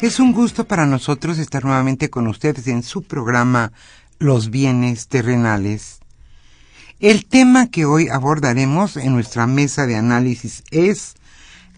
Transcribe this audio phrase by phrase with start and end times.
[0.00, 3.70] Es un gusto para nosotros estar nuevamente con ustedes en su programa
[4.18, 6.00] Los bienes terrenales.
[6.98, 11.14] El tema que hoy abordaremos en nuestra mesa de análisis es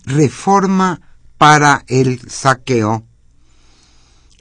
[0.06, 1.02] reforma
[1.38, 3.04] para el saqueo.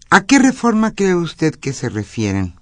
[0.10, 2.56] ¿A qué reforma cree usted que se refieren?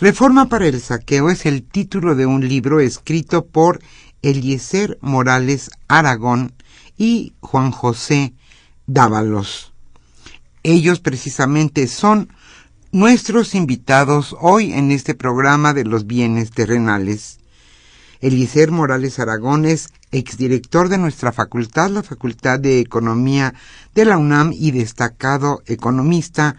[0.00, 3.80] Reforma para el saqueo es el título de un libro escrito por
[4.22, 6.54] Eliezer Morales Aragón
[6.96, 8.34] y Juan José
[8.86, 9.72] Dávalos.
[10.62, 12.32] Ellos precisamente son
[12.90, 17.38] nuestros invitados hoy en este programa de los bienes terrenales.
[18.20, 23.54] Eliezer Morales Aragón es exdirector de nuestra facultad, la Facultad de Economía
[23.94, 26.56] de la UNAM y destacado economista,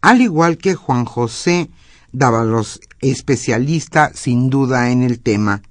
[0.00, 1.70] al igual que Juan José
[2.12, 5.62] Dávalos, especialista sin duda en el tema.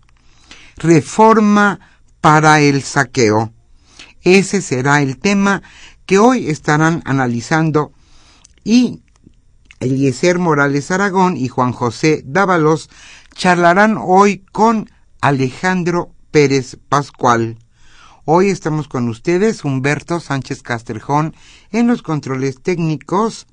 [0.78, 1.80] Reforma
[2.22, 3.52] para el saqueo.
[4.22, 5.62] Ese será el tema
[6.06, 7.92] que hoy estarán analizando
[8.64, 9.02] y
[9.80, 12.90] Eliezer Morales Aragón y Juan José Dávalos
[13.36, 14.90] charlarán hoy con
[15.22, 17.58] Alejandro Pérez Pascual.
[18.26, 21.36] Hoy estamos con ustedes Humberto Sánchez Casterjón
[21.72, 23.48] en los controles técnicos.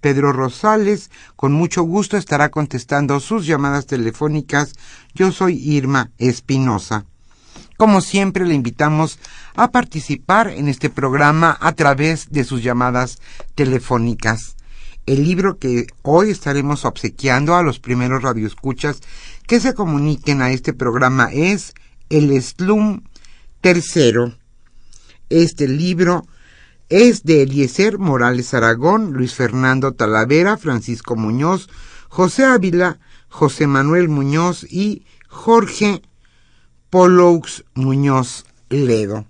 [0.00, 4.74] Pedro Rosales, con mucho gusto estará contestando sus llamadas telefónicas.
[5.14, 7.06] Yo soy Irma Espinosa.
[7.76, 9.18] Como siempre, le invitamos
[9.56, 13.18] a participar en este programa a través de sus llamadas
[13.54, 14.56] telefónicas.
[15.06, 19.00] El libro que hoy estaremos obsequiando a los primeros radioescuchas
[19.46, 21.72] que se comuniquen a este programa es
[22.10, 23.02] El Slum
[23.60, 24.34] Tercero.
[25.28, 26.26] Este libro
[26.88, 31.68] es de Eliezer Morales Aragón, Luis Fernando Talavera, Francisco Muñoz,
[32.08, 32.98] José Ávila,
[33.28, 36.00] José Manuel Muñoz y Jorge
[36.88, 39.26] Poloux Muñoz Ledo.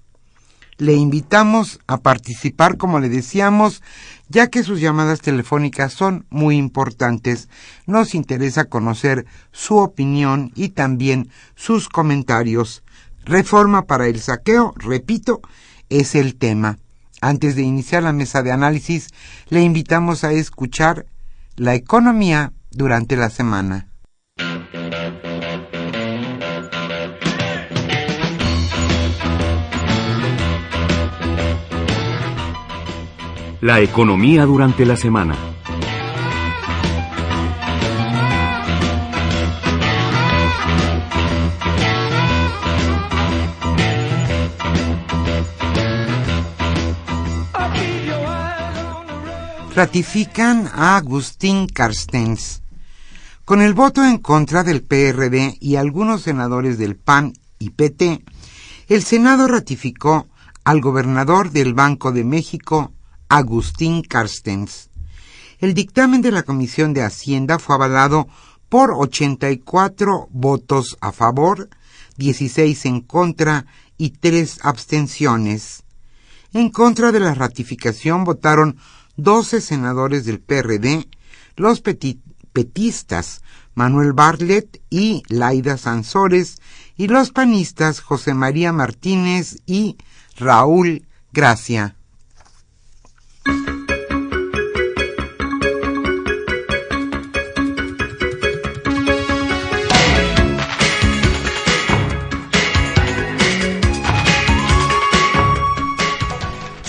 [0.79, 3.83] Le invitamos a participar, como le decíamos,
[4.29, 7.49] ya que sus llamadas telefónicas son muy importantes.
[7.87, 12.85] Nos interesa conocer su opinión y también sus comentarios.
[13.25, 15.41] Reforma para el saqueo, repito,
[15.89, 16.79] es el tema.
[17.21, 19.09] Antes de iniciar la mesa de análisis,
[19.49, 21.07] le invitamos a escuchar
[21.57, 23.88] la economía durante la semana.
[33.61, 35.35] La economía durante la semana.
[49.75, 52.63] Ratifican a Agustín Carstens.
[53.45, 58.23] Con el voto en contra del PRD y algunos senadores del PAN y PT,
[58.87, 60.29] el Senado ratificó
[60.63, 62.93] al gobernador del Banco de México,
[63.29, 64.91] Agustín Carstens.
[65.59, 68.29] El dictamen de la Comisión de Hacienda fue avalado
[68.69, 71.69] por 84 votos a favor,
[72.17, 73.67] 16 en contra
[73.97, 75.85] y 3 abstenciones.
[76.53, 78.79] En contra de la ratificación votaron
[79.17, 81.09] 12 senadores del PRD,
[81.57, 83.43] los petistas
[83.75, 86.61] Manuel Bartlett y Laida Sansores
[86.97, 89.99] y los panistas José María Martínez y
[90.37, 91.98] Raúl Gracia.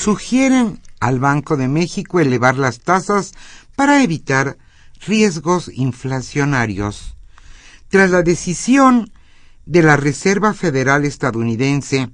[0.09, 3.33] Sugieren al Banco de México elevar las tasas
[3.75, 4.57] para evitar
[5.05, 7.15] riesgos inflacionarios.
[7.89, 9.11] Tras la decisión
[9.67, 12.09] de la Reserva Federal estadounidense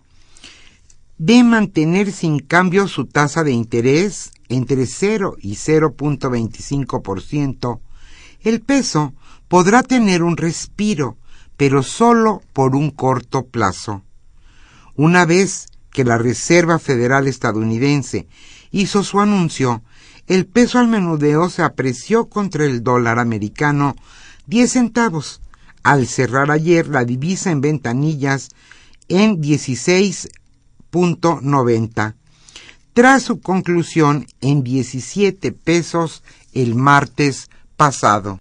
[1.18, 7.80] de mantener sin cambio su tasa de interés entre 0 y 0.25%,
[8.42, 9.14] el peso
[9.48, 11.18] podrá tener un respiro,
[11.58, 14.04] pero solo por un corto plazo.
[14.96, 18.28] Una vez que la Reserva Federal estadounidense
[18.72, 19.84] hizo su anuncio,
[20.28, 23.96] el peso al menudeo se apreció contra el dólar americano
[24.48, 25.42] 10 centavos,
[25.84, 28.50] al cerrar ayer la divisa en ventanillas
[29.08, 32.16] en 16.90,
[32.96, 38.40] tras su conclusión en 17 pesos el martes pasado.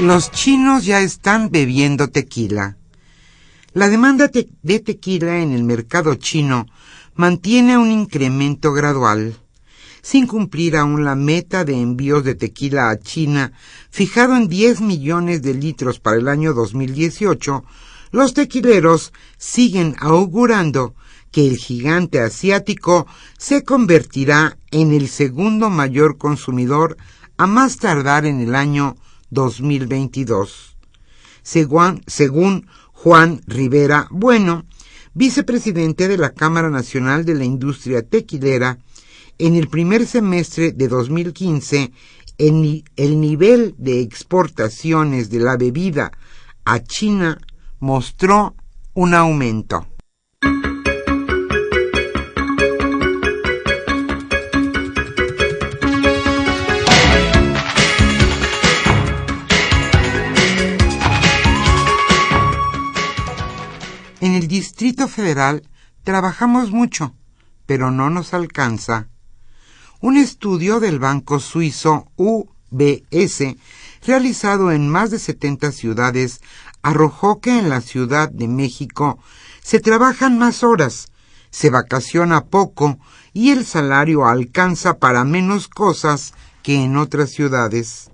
[0.00, 2.76] Los chinos ya están bebiendo tequila.
[3.72, 6.66] La demanda de tequila en el mercado chino
[7.14, 9.38] mantiene un incremento gradual.
[10.02, 13.52] Sin cumplir aún la meta de envíos de tequila a China,
[13.90, 17.64] fijado en 10 millones de litros para el año 2018,
[18.10, 20.94] los tequileros siguen augurando
[21.30, 23.06] que el gigante asiático
[23.38, 26.96] se convertirá en el segundo mayor consumidor
[27.38, 28.96] a más tardar en el año
[29.30, 30.76] 2022.
[31.42, 34.64] Según, según Juan Rivera Bueno,
[35.14, 38.78] vicepresidente de la Cámara Nacional de la Industria Tequilera,
[39.38, 41.92] en el primer semestre de 2015,
[42.38, 46.12] el, el nivel de exportaciones de la bebida
[46.64, 47.40] a China
[47.80, 48.54] mostró
[48.94, 49.86] un aumento.
[64.20, 65.68] En el Distrito Federal
[66.04, 67.16] trabajamos mucho,
[67.66, 69.08] pero no nos alcanza.
[70.02, 73.54] Un estudio del banco suizo UBS,
[74.04, 76.40] realizado en más de 70 ciudades,
[76.82, 79.20] arrojó que en la Ciudad de México
[79.62, 81.12] se trabajan más horas,
[81.52, 82.98] se vacaciona poco
[83.32, 86.34] y el salario alcanza para menos cosas
[86.64, 88.10] que en otras ciudades.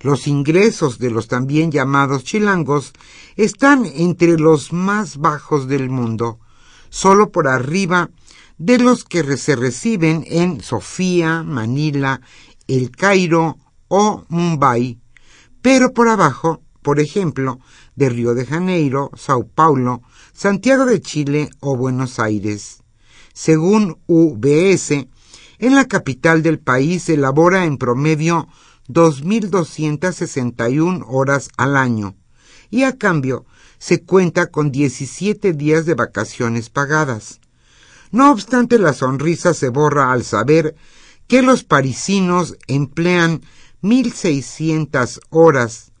[0.00, 2.92] Los ingresos de los también llamados chilangos
[3.34, 6.38] están entre los más bajos del mundo,
[6.90, 8.08] solo por arriba
[8.58, 12.20] de los que se reciben en Sofía, Manila,
[12.66, 13.56] El Cairo
[13.88, 14.98] o Mumbai,
[15.62, 17.58] pero por abajo, por ejemplo,
[17.94, 20.02] de Río de Janeiro, Sao Paulo,
[20.32, 22.82] Santiago de Chile o Buenos Aires.
[23.32, 25.06] Según UBS,
[25.60, 28.48] en la capital del país se elabora en promedio
[28.88, 32.16] 2.261 horas al año
[32.70, 33.46] y a cambio
[33.78, 37.38] se cuenta con 17 días de vacaciones pagadas.
[38.10, 40.74] No obstante, la sonrisa se borra al saber
[41.26, 43.42] que los parisinos emplean
[43.82, 45.92] 1.600 horas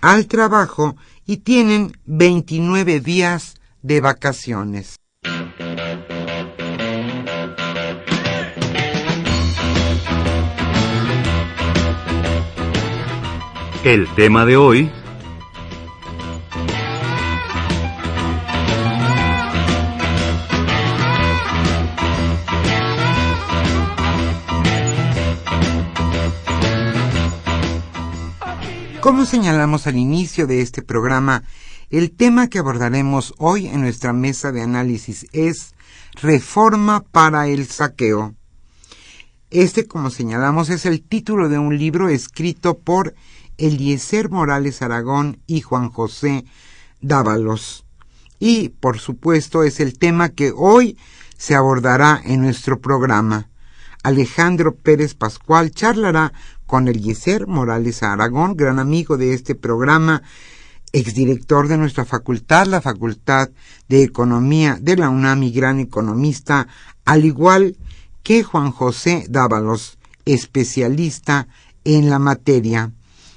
[0.00, 0.96] al trabajo
[1.26, 4.96] y tienen 29 días de vacaciones.
[13.84, 15.03] El tema de hoy...
[29.04, 31.44] Como señalamos al inicio de este programa,
[31.90, 35.74] el tema que abordaremos hoy en nuestra mesa de análisis es
[36.22, 38.34] Reforma para el saqueo.
[39.50, 43.14] Este, como señalamos, es el título de un libro escrito por
[43.58, 46.46] Eliezer Morales Aragón y Juan José
[47.02, 47.84] Dávalos.
[48.38, 50.96] Y, por supuesto, es el tema que hoy
[51.36, 53.50] se abordará en nuestro programa.
[54.02, 56.32] Alejandro Pérez Pascual charlará
[56.66, 60.22] con Eliezer Morales Aragón, gran amigo de este programa,
[60.92, 63.50] exdirector de nuestra facultad, la Facultad
[63.88, 66.68] de Economía de la UNAM y gran economista,
[67.04, 67.76] al igual
[68.22, 71.48] que Juan José Dávalos, especialista
[71.84, 72.92] en la materia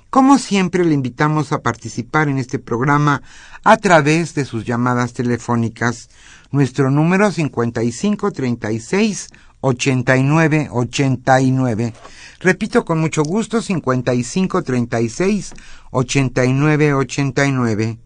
[0.10, 3.22] Como siempre, le invitamos a participar en este programa
[3.66, 6.10] a través de sus llamadas telefónicas.
[6.52, 9.28] Nuestro número 5536
[9.62, 11.94] 8989.
[12.40, 15.54] Repito con mucho gusto 5536
[15.92, 18.00] 8989.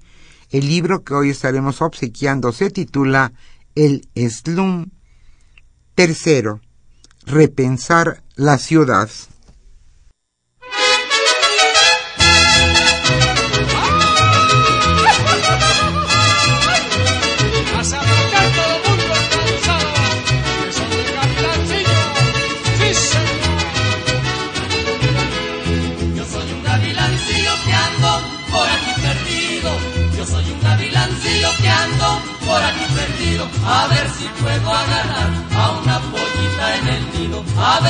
[0.50, 3.32] El libro que hoy estaremos obsequiando se titula
[3.76, 4.88] El Slum
[5.96, 6.60] Tercero.
[7.26, 9.10] Repensar la ciudad.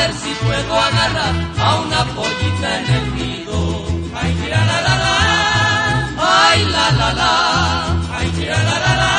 [0.01, 1.33] Ver si puedo agarrar
[1.65, 3.57] a una pollita en el nido.
[4.19, 5.15] Ay, mira la la la,
[6.17, 7.33] ay la la la,
[8.17, 9.13] ay mira la la la,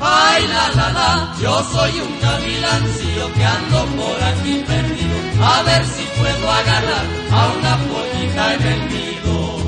[0.00, 1.10] ay la la la.
[1.42, 5.16] Yo soy un gavilancillo que ando por aquí perdido,
[5.52, 7.06] a ver si puedo agarrar
[7.38, 9.59] a una pollita en el nido.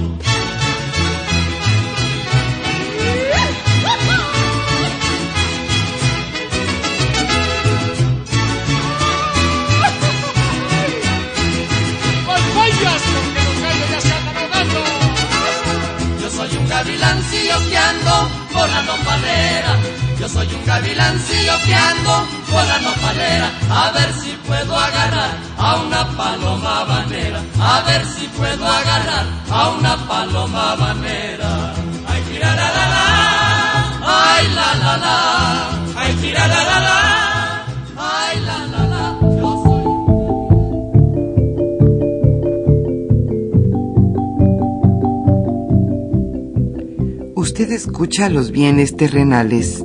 [20.73, 22.15] Gavilancillo que ando
[22.51, 23.49] por la nopalera.
[23.71, 27.41] A ver si puedo agarrar a una paloma banera.
[27.61, 31.75] A ver si puedo agarrar a una paloma banera.
[32.09, 33.05] Ay, tira la la la.
[34.25, 35.17] Ay, la la la.
[36.01, 36.99] Ay, tira la la la.
[47.35, 49.85] usted escucha los bienes terrenales.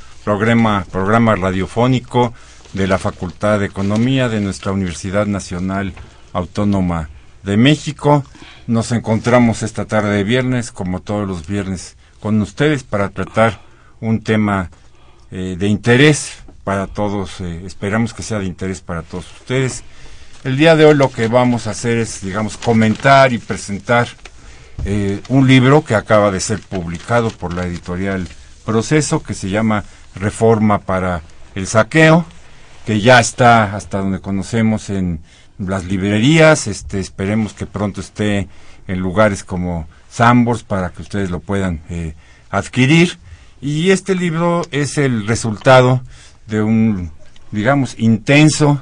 [0.23, 2.33] programa, programa radiofónico
[2.73, 5.93] de la Facultad de Economía de nuestra Universidad Nacional
[6.33, 7.09] Autónoma
[7.43, 8.23] de México.
[8.67, 13.61] Nos encontramos esta tarde de viernes, como todos los viernes, con ustedes para tratar
[13.99, 14.69] un tema
[15.31, 17.41] eh, de interés para todos.
[17.41, 19.83] Eh, esperamos que sea de interés para todos ustedes.
[20.43, 24.07] El día de hoy lo que vamos a hacer es, digamos, comentar y presentar
[24.85, 28.27] eh, un libro que acaba de ser publicado por la editorial
[28.65, 29.83] Proceso, que se llama
[30.15, 31.21] Reforma para
[31.55, 32.25] el Saqueo,
[32.85, 35.21] que ya está hasta donde conocemos en
[35.57, 38.47] las librerías, este, esperemos que pronto esté
[38.87, 42.15] en lugares como Sambors para que ustedes lo puedan eh,
[42.49, 43.17] adquirir.
[43.61, 46.01] Y este libro es el resultado
[46.47, 47.11] de un,
[47.51, 48.81] digamos, intenso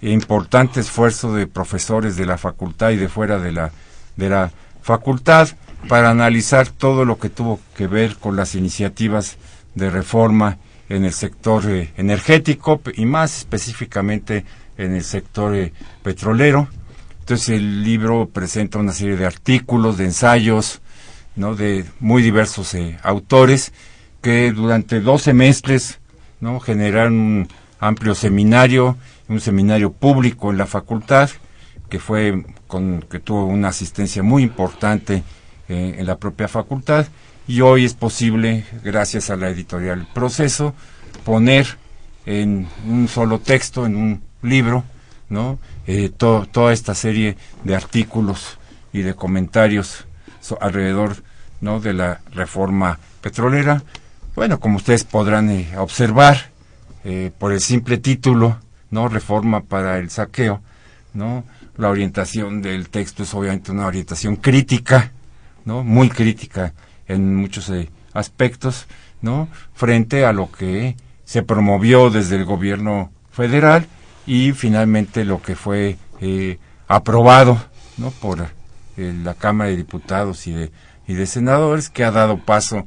[0.00, 3.72] e importante esfuerzo de profesores de la facultad y de fuera de la,
[4.16, 4.50] de la
[4.82, 5.48] facultad
[5.88, 9.36] para analizar todo lo que tuvo que ver con las iniciativas
[9.76, 14.44] de reforma en el sector eh, energético y más específicamente
[14.76, 16.68] en el sector eh, petrolero.
[17.20, 20.80] Entonces el libro presenta una serie de artículos, de ensayos,
[21.36, 21.54] ¿no?
[21.54, 23.72] de muy diversos eh, autores
[24.22, 26.00] que durante dos semestres
[26.40, 26.58] ¿no?
[26.58, 28.96] generaron un amplio seminario,
[29.28, 31.30] un seminario público en la facultad
[31.90, 35.22] que fue con que tuvo una asistencia muy importante
[35.68, 37.06] en la propia facultad
[37.48, 40.74] y hoy es posible gracias a la editorial Proceso
[41.24, 41.66] poner
[42.24, 44.84] en un solo texto en un libro
[45.28, 48.58] no eh, toda esta serie de artículos
[48.92, 50.06] y de comentarios
[50.60, 51.16] alrededor
[51.60, 53.82] no de la reforma petrolera.
[54.34, 56.50] Bueno como ustedes podrán eh, observar
[57.38, 58.58] por el simple título
[58.90, 60.60] no reforma para el saqueo
[61.14, 61.44] no
[61.76, 65.12] la orientación del texto es obviamente una orientación crítica,
[65.64, 65.84] ¿no?
[65.84, 66.72] Muy crítica
[67.08, 68.86] en muchos eh, aspectos,
[69.20, 69.48] ¿no?
[69.74, 73.86] Frente a lo que se promovió desde el gobierno federal
[74.26, 76.58] y finalmente lo que fue eh,
[76.88, 77.60] aprobado,
[77.98, 78.10] ¿no?
[78.10, 78.48] Por
[78.96, 80.72] eh, la Cámara de Diputados y de,
[81.06, 82.86] y de Senadores, que ha dado paso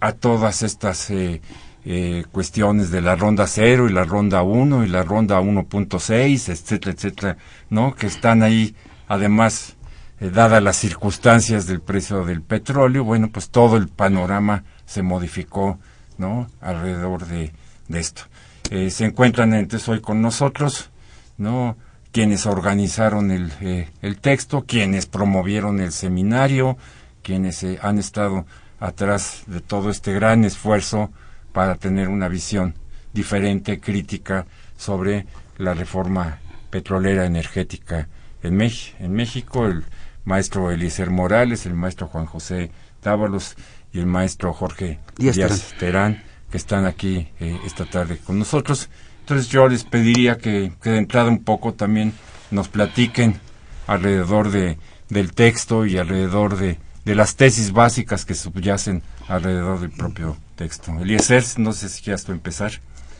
[0.00, 5.02] a todas estas eh, cuestiones de la ronda 0 y la ronda 1 y la
[5.02, 7.36] ronda 1.6, etcétera, etcétera,
[7.70, 7.94] ¿no?
[7.94, 8.74] Que están ahí,
[9.08, 9.77] además,
[10.20, 15.78] eh, dadas las circunstancias del precio del petróleo, bueno, pues todo el panorama se modificó,
[16.16, 16.48] ¿no?
[16.60, 17.52] Alrededor de,
[17.88, 18.22] esto.
[18.70, 20.90] Eh, se encuentran entonces hoy con nosotros,
[21.36, 21.76] ¿no?
[22.12, 26.76] Quienes organizaron el, eh, el texto, quienes promovieron el seminario,
[27.22, 28.46] quienes han estado
[28.80, 31.10] atrás de todo este gran esfuerzo
[31.52, 32.74] para tener una visión
[33.12, 34.46] diferente, crítica
[34.76, 35.26] sobre
[35.58, 36.38] la reforma
[36.70, 38.08] petrolera energética
[38.42, 39.84] en, en México, el
[40.24, 42.70] maestro Eliezer Morales, el maestro Juan José
[43.00, 43.56] Tábalos
[43.92, 48.88] y el maestro Jorge Díaz, Terán, que están aquí eh, esta tarde con nosotros.
[49.20, 52.12] Entonces yo les pediría que, que, de entrada un poco también
[52.50, 53.38] nos platiquen
[53.86, 59.90] alrededor de, del texto y alrededor de, de las tesis básicas que subyacen alrededor del
[59.90, 60.92] propio texto.
[61.00, 62.72] Eliezer, no sé si quieres tú empezar.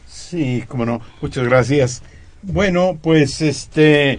[0.07, 1.01] Sí, cómo no.
[1.23, 2.03] Muchas gracias.
[2.43, 4.19] Bueno, pues este,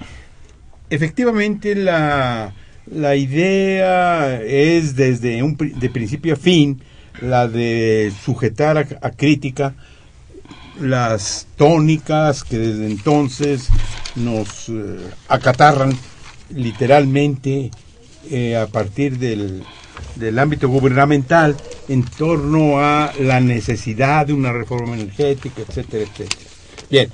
[0.90, 2.54] efectivamente la,
[2.92, 6.82] la idea es desde un, de principio a fin
[7.22, 9.76] la de sujetar a, crítica
[10.80, 13.68] las tónicas que desde entonces
[14.16, 15.92] nos eh, acatarran
[16.50, 17.72] literalmente
[18.32, 19.64] eh, a partir del,
[20.16, 21.56] del ámbito gubernamental
[21.88, 26.50] en torno a la necesidad de una reforma energética, etcétera, etcétera.
[26.90, 27.10] Bien,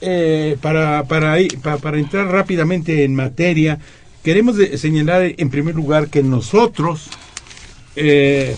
[0.00, 1.36] eh, para, para,
[1.82, 3.78] para, entrar rápidamente en materia,
[4.22, 7.08] queremos señalar en primer lugar que nosotros
[7.96, 8.56] eh,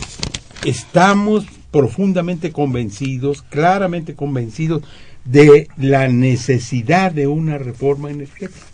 [0.64, 4.82] estamos profundamente convencidos, claramente convencidos
[5.24, 8.66] de la necesidad de una reforma energética.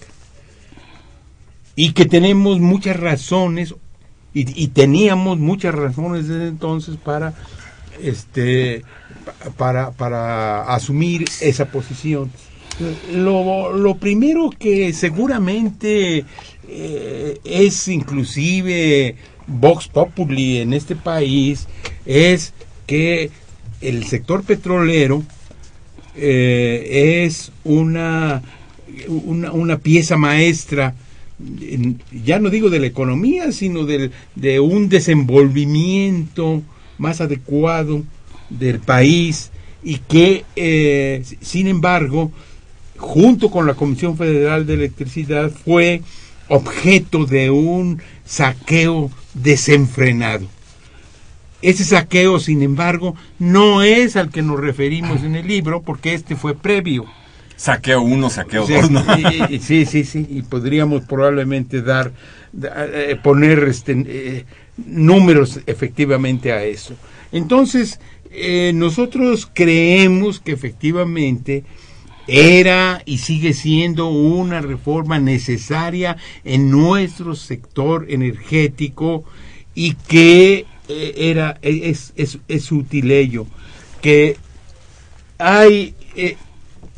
[1.77, 3.75] Y que tenemos muchas razones
[4.35, 7.35] y, teníamos muchas razones desde entonces para
[8.01, 8.85] este
[9.57, 12.31] para, para asumir esa posición.
[13.13, 16.25] Lo, lo primero que seguramente
[16.69, 21.67] eh, es inclusive Vox Populi en este país
[22.07, 22.53] es
[22.87, 23.31] que
[23.81, 25.23] el sector petrolero
[26.15, 28.43] eh, es una,
[29.09, 30.95] una, una pieza maestra
[32.25, 36.63] ya no digo de la economía, sino de, de un desenvolvimiento
[36.99, 38.03] más adecuado
[38.51, 39.51] del país
[39.83, 42.33] y que, eh, sin embargo,
[42.99, 46.03] junto con la Comisión Federal de Electricidad, fue
[46.49, 50.47] objeto de un saqueo desenfrenado.
[51.61, 56.37] Ese saqueo, sin embargo, no es al que nos referimos en el libro, porque este
[56.37, 57.07] fue previo
[57.59, 59.05] saqueo uno, saqueo dos, ¿no?
[59.61, 62.13] sí, sí, sí, y podríamos probablemente dar,
[62.63, 64.45] eh, poner este, eh,
[64.77, 66.95] números efectivamente a eso.
[67.33, 71.65] Entonces, eh, nosotros creemos que efectivamente
[72.29, 79.25] era y sigue siendo una reforma necesaria en nuestro sector energético
[79.75, 83.47] y que era es, es, es útil ello
[84.01, 84.37] que
[85.39, 85.95] hay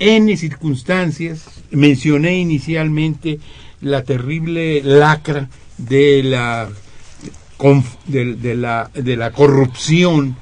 [0.01, 1.45] N circunstancias.
[1.71, 3.39] Mencioné inicialmente
[3.81, 6.69] la terrible lacra de la,
[8.07, 10.37] de, la, de la corrupción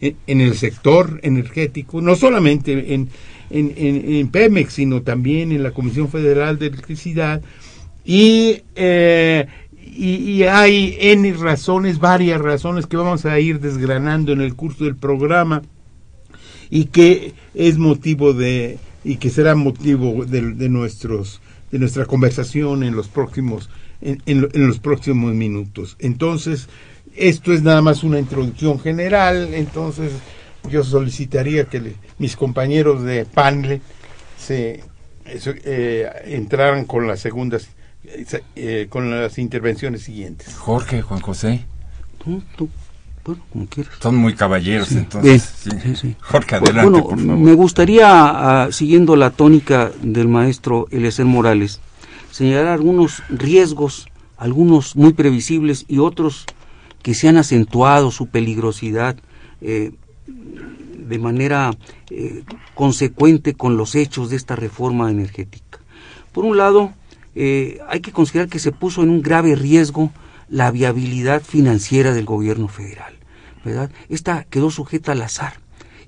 [0.00, 3.08] en, el sector energético, no solamente en,
[3.58, 7.42] en, Pemex, sino también en la Comisión Federal de Electricidad.
[8.04, 14.40] Y, eh, y, y, hay N razones, varias razones que vamos a ir desgranando en
[14.40, 15.62] el curso del programa
[16.70, 21.40] y que es motivo de, y que será motivo de, nuestros
[21.70, 25.96] de nuestra conversación en los próximos en, los próximos minutos.
[25.98, 26.68] Entonces,
[27.16, 30.12] esto es nada más una introducción general, entonces
[30.70, 33.80] yo solicitaría que mis compañeros de panel
[34.38, 34.82] se
[35.26, 37.68] eh, entraran con las segundas
[38.54, 40.54] eh, con las intervenciones siguientes.
[40.54, 41.64] Jorge, Juan José.
[42.22, 42.68] Tú, tú
[43.24, 43.94] bueno, como quieras.
[44.00, 45.54] Son muy caballeros, entonces.
[45.56, 47.38] Sí, sí, Jorge, adelante, bueno, por favor.
[47.38, 51.80] Me gustaría, ah, siguiendo la tónica del maestro Eliezer Morales,
[52.30, 56.44] señalar algunos riesgos, algunos muy previsibles y otros
[57.02, 59.16] que se han acentuado su peligrosidad
[59.62, 59.92] eh,
[60.26, 61.76] de manera
[62.10, 65.80] eh, consecuente con los hechos de esta reforma energética.
[66.32, 66.92] Por un lado,
[67.34, 70.10] eh, hay que considerar que se puso en un grave riesgo
[70.48, 73.14] la viabilidad financiera del gobierno federal.
[73.64, 73.90] ¿verdad?
[74.08, 75.54] Esta quedó sujeta al azar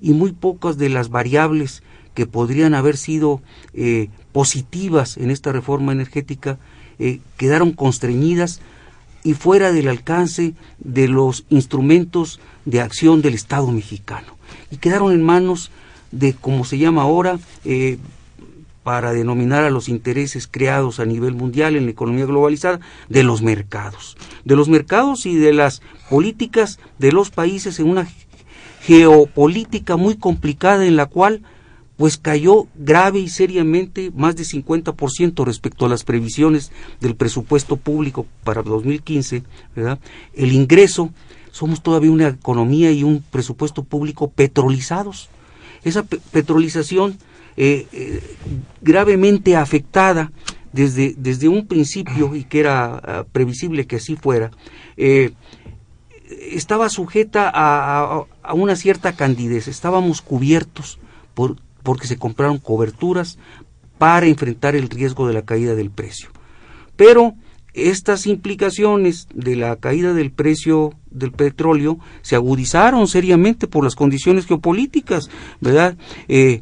[0.01, 3.41] y muy pocas de las variables que podrían haber sido
[3.73, 6.59] eh, positivas en esta reforma energética
[7.37, 8.59] quedaron constreñidas
[9.23, 14.37] y fuera del alcance de los instrumentos de acción del Estado mexicano.
[14.71, 15.71] Y quedaron en manos
[16.11, 17.97] de, como se llama ahora, eh,
[18.87, 23.41] para denominar a los intereses creados a nivel mundial en la economía globalizada de los
[23.41, 28.07] mercados, de los mercados y de las políticas de los países en una
[28.83, 31.41] geopolítica muy complicada en la cual
[31.97, 38.27] pues cayó grave y seriamente más de 50% respecto a las previsiones del presupuesto público
[38.43, 39.43] para 2015,
[39.75, 39.99] ¿verdad?
[40.33, 41.11] El ingreso,
[41.51, 45.29] somos todavía una economía y un presupuesto público petrolizados.
[45.83, 47.17] Esa petrolización
[47.57, 48.21] eh, eh,
[48.81, 50.31] gravemente afectada
[50.71, 54.51] desde, desde un principio y que era ah, previsible que así fuera,
[54.97, 55.31] eh,
[56.51, 60.99] estaba sujeta a, a, una cierta candidez, estábamos cubiertos
[61.33, 61.55] por
[61.87, 63.39] porque se compraron coberturas
[63.97, 66.31] para enfrentar el riesgo de la caída del precio.
[66.97, 67.33] Pero
[67.73, 74.47] estas implicaciones de la caída del precio del petróleo se agudizaron seriamente por las condiciones
[74.47, 75.29] geopolíticas,
[75.61, 75.95] ¿verdad?
[76.27, 76.59] Eh,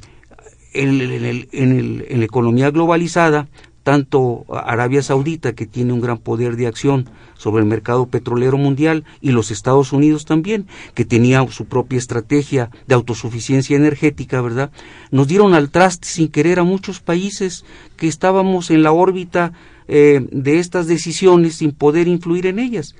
[0.73, 3.47] en, la economía globalizada,
[3.85, 9.05] tanto Arabia Saudita, que tiene un gran poder de acción sobre el mercado petrolero mundial,
[9.21, 14.71] y los Estados Unidos también, que tenía su propia estrategia de autosuficiencia energética, ¿verdad?
[15.11, 17.63] Nos dieron al traste sin querer a muchos países
[17.95, 19.53] que estábamos en la órbita
[19.87, 22.95] eh, de estas decisiones sin poder influir en ellas.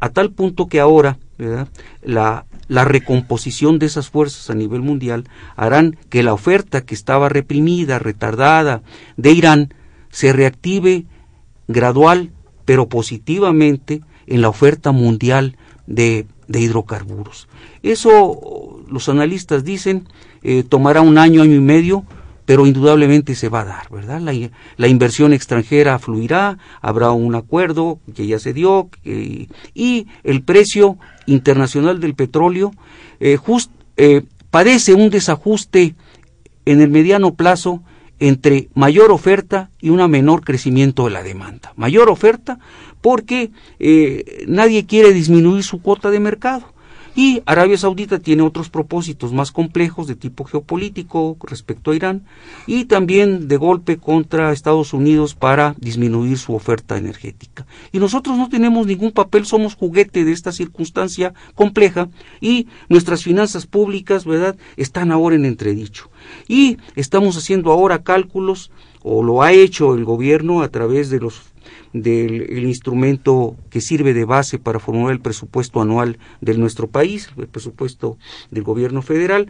[0.00, 1.68] A tal punto que ahora, ¿verdad?
[2.02, 7.28] La, la recomposición de esas fuerzas a nivel mundial harán que la oferta que estaba
[7.28, 8.82] reprimida, retardada
[9.16, 9.74] de Irán,
[10.10, 11.06] se reactive
[11.66, 12.32] gradual
[12.64, 17.48] pero positivamente en la oferta mundial de, hidrocarburos.
[17.82, 20.06] Eso los analistas dicen
[20.42, 22.04] eh, tomará un año, año y medio,
[22.44, 24.20] pero indudablemente se va a dar, ¿verdad?
[24.20, 28.90] La, inversión extranjera fluirá, habrá un acuerdo que ya se dio
[29.74, 32.72] y el precio internacional del petróleo
[33.20, 33.38] eh,
[33.96, 35.94] eh, padece un desajuste
[36.66, 37.82] en el mediano plazo
[38.20, 41.72] entre mayor oferta y un menor crecimiento de la demanda.
[41.76, 42.58] Mayor oferta
[43.00, 46.72] porque eh, nadie quiere disminuir su cuota de mercado.
[47.18, 52.22] Y Arabia Saudita tiene otros propósitos más complejos de tipo geopolítico respecto a Irán
[52.64, 57.66] y también de golpe contra Estados Unidos para disminuir su oferta energética.
[57.90, 62.08] Y nosotros no tenemos ningún papel, somos juguete de esta circunstancia compleja
[62.40, 66.10] y nuestras finanzas públicas, ¿verdad?, están ahora en entredicho.
[66.46, 68.70] Y estamos haciendo ahora cálculos,
[69.02, 71.42] o lo ha hecho el gobierno a través de los
[71.92, 77.48] del instrumento que sirve de base para formular el presupuesto anual de nuestro país, el
[77.48, 78.18] presupuesto
[78.50, 79.48] del gobierno federal.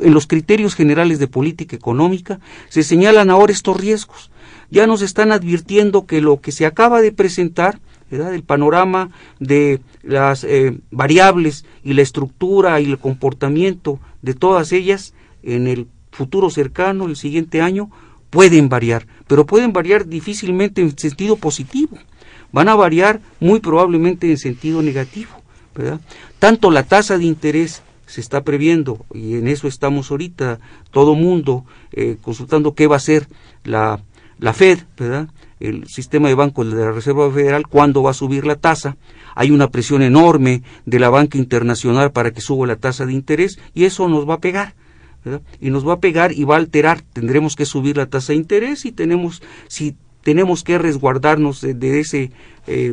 [0.00, 4.30] En los criterios generales de política económica se señalan ahora estos riesgos.
[4.70, 7.78] Ya nos están advirtiendo que lo que se acaba de presentar,
[8.10, 15.14] el panorama de las eh, variables y la estructura y el comportamiento de todas ellas
[15.42, 17.90] en el futuro cercano, el siguiente año,
[18.34, 21.96] pueden variar, pero pueden variar difícilmente en sentido positivo.
[22.50, 25.30] Van a variar muy probablemente en sentido negativo.
[25.72, 26.00] ¿verdad?
[26.40, 30.58] Tanto la tasa de interés se está previendo, y en eso estamos ahorita,
[30.90, 33.28] todo mundo eh, consultando qué va a hacer
[33.62, 34.00] la,
[34.40, 35.28] la Fed, ¿verdad?
[35.60, 38.96] el sistema de bancos de la Reserva Federal, cuándo va a subir la tasa.
[39.36, 43.58] Hay una presión enorme de la banca internacional para que suba la tasa de interés
[43.74, 44.74] y eso nos va a pegar
[45.60, 47.02] y nos va a pegar y va a alterar.
[47.12, 52.32] Tendremos que subir la tasa de interés y tenemos, si tenemos que resguardarnos de, ese,
[52.66, 52.92] eh,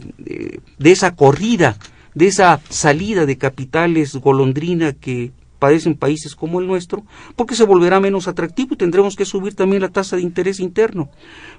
[0.78, 1.78] de esa corrida,
[2.14, 7.04] de esa salida de capitales golondrina que padecen países como el nuestro,
[7.36, 11.10] porque se volverá menos atractivo y tendremos que subir también la tasa de interés interno.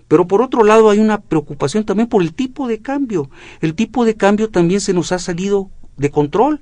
[0.08, 3.30] Pero por otro lado hay una preocupación también por el tipo de cambio.
[3.60, 6.58] El tipo de cambio también se nos ha salido de control.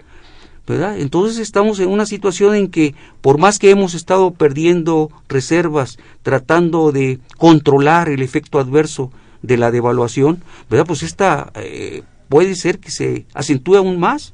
[0.72, 6.92] Entonces estamos en una situación en que por más que hemos estado perdiendo reservas tratando
[6.92, 9.10] de controlar el efecto adverso
[9.42, 10.86] de la devaluación, ¿verdad?
[10.86, 14.32] Pues esta eh, puede ser que se acentúe aún más.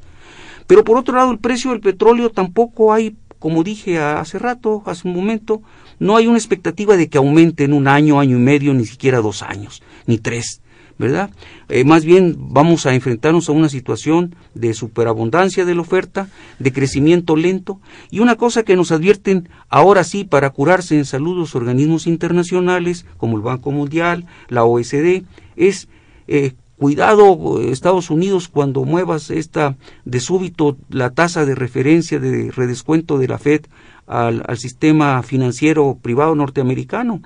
[0.66, 5.07] Pero por otro lado, el precio del petróleo tampoco hay, como dije hace rato, hace
[5.07, 5.62] un momento,
[5.99, 9.20] no hay una expectativa de que aumente en un año, año y medio, ni siquiera
[9.20, 10.61] dos años, ni tres.
[10.98, 11.30] ¿Verdad?
[11.68, 16.28] Eh, más bien vamos a enfrentarnos a una situación de superabundancia de la oferta,
[16.59, 17.80] de crecimiento lento
[18.11, 23.04] y una cosa que nos advierten ahora sí para curarse en salud los organismos internacionales
[23.16, 25.24] como el Banco Mundial, la OSD,
[25.56, 25.88] es
[26.28, 33.18] eh, cuidado Estados Unidos cuando muevas esta de súbito la tasa de referencia de redescuento
[33.18, 33.62] de la Fed
[34.06, 37.22] al sistema financiero privado norteamericano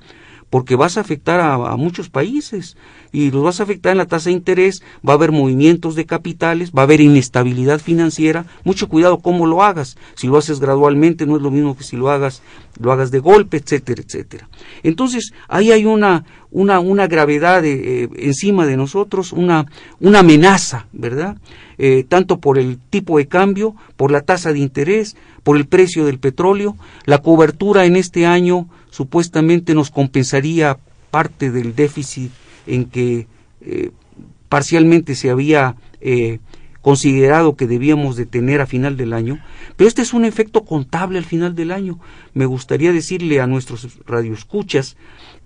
[0.51, 2.75] porque vas a afectar a, muchos países
[3.13, 6.05] y los vas a afectar en la tasa de interés, va a haber movimientos de
[6.05, 11.25] capitales, va a haber inestabilidad financiera, mucho cuidado cómo lo hagas, si lo haces gradualmente
[11.25, 12.43] no es lo mismo que si lo hagas,
[12.79, 14.49] lo hagas de golpe, etcétera, etcétera.
[14.83, 19.65] Entonces, ahí hay una, una, una gravedad de, eh, encima de nosotros, una,
[20.01, 21.37] una amenaza, ¿verdad?
[21.77, 26.05] Eh, tanto por el tipo de cambio, por la tasa de interés, por el precio
[26.05, 26.75] del petróleo.
[27.05, 30.77] La cobertura en este año supuestamente nos compensaría
[31.09, 32.31] parte del déficit
[32.67, 33.25] en que
[33.61, 33.89] eh,
[34.49, 36.39] parcialmente se había eh,
[36.81, 39.39] considerado que debíamos de tener a final del año,
[39.75, 41.99] pero este es un efecto contable al final del año.
[42.33, 44.97] Me gustaría decirle a nuestros radioescuchas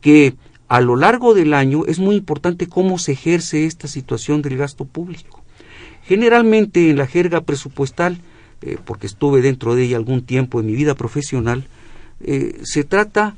[0.01, 0.35] que
[0.67, 4.85] a lo largo del año es muy importante cómo se ejerce esta situación del gasto
[4.85, 5.43] público.
[6.03, 8.19] Generalmente en la jerga presupuestal,
[8.61, 11.67] eh, porque estuve dentro de ella algún tiempo en mi vida profesional,
[12.21, 13.35] eh, se trata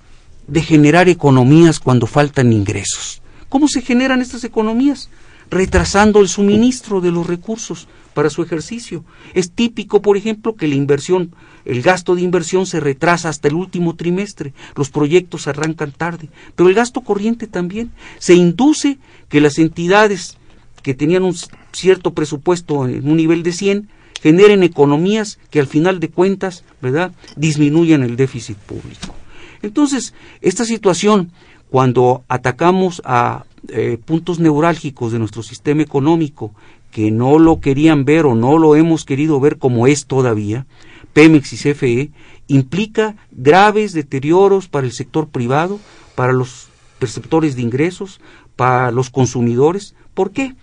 [0.48, 3.22] de generar economías cuando faltan ingresos.
[3.50, 5.10] ¿Cómo se generan estas economías?
[5.50, 9.04] Retrasando el suministro de los recursos para su ejercicio.
[9.34, 11.32] Es típico, por ejemplo, que la inversión,
[11.66, 16.68] el gasto de inversión se retrasa hasta el último trimestre, los proyectos arrancan tarde, pero
[16.68, 17.92] el gasto corriente también.
[18.18, 18.98] Se induce
[19.30, 20.38] que las entidades
[20.82, 21.36] que tenían un
[21.72, 23.90] cierto presupuesto en un nivel de 100
[24.22, 29.16] generen economías que al final de cuentas, ¿verdad?, disminuyan el déficit público.
[29.62, 31.32] Entonces, esta situación,
[31.70, 36.54] cuando atacamos a eh, puntos neurálgicos de nuestro sistema económico
[36.92, 40.66] que no lo querían ver o no lo hemos querido ver como es todavía,
[41.14, 42.12] Pemex y CFE,
[42.48, 45.80] implica graves deterioros para el sector privado,
[46.16, 46.68] para los
[47.00, 48.22] perceptores de ingresos,
[48.56, 49.96] para los consumidores.
[50.14, 50.56] ¿Por qué?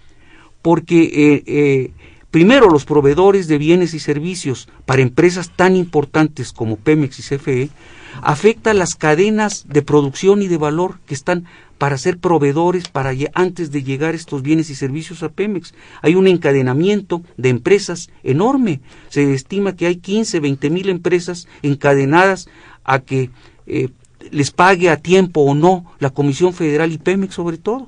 [0.62, 1.90] Porque eh, eh,
[2.34, 7.70] primero los proveedores de bienes y servicios para empresas tan importantes como Pemex y CFE
[8.22, 11.44] afecta las cadenas de producción y de valor que están
[11.78, 15.74] para ser proveedores para antes de llegar estos bienes y servicios a Pemex.
[16.02, 18.80] Hay un encadenamiento de empresas enorme.
[19.10, 22.48] Se estima que hay 15, 20 mil empresas encadenadas
[22.82, 23.30] a que
[23.68, 23.90] eh,
[24.32, 27.86] les pague a tiempo o no la Comisión Federal y Pemex sobre todo.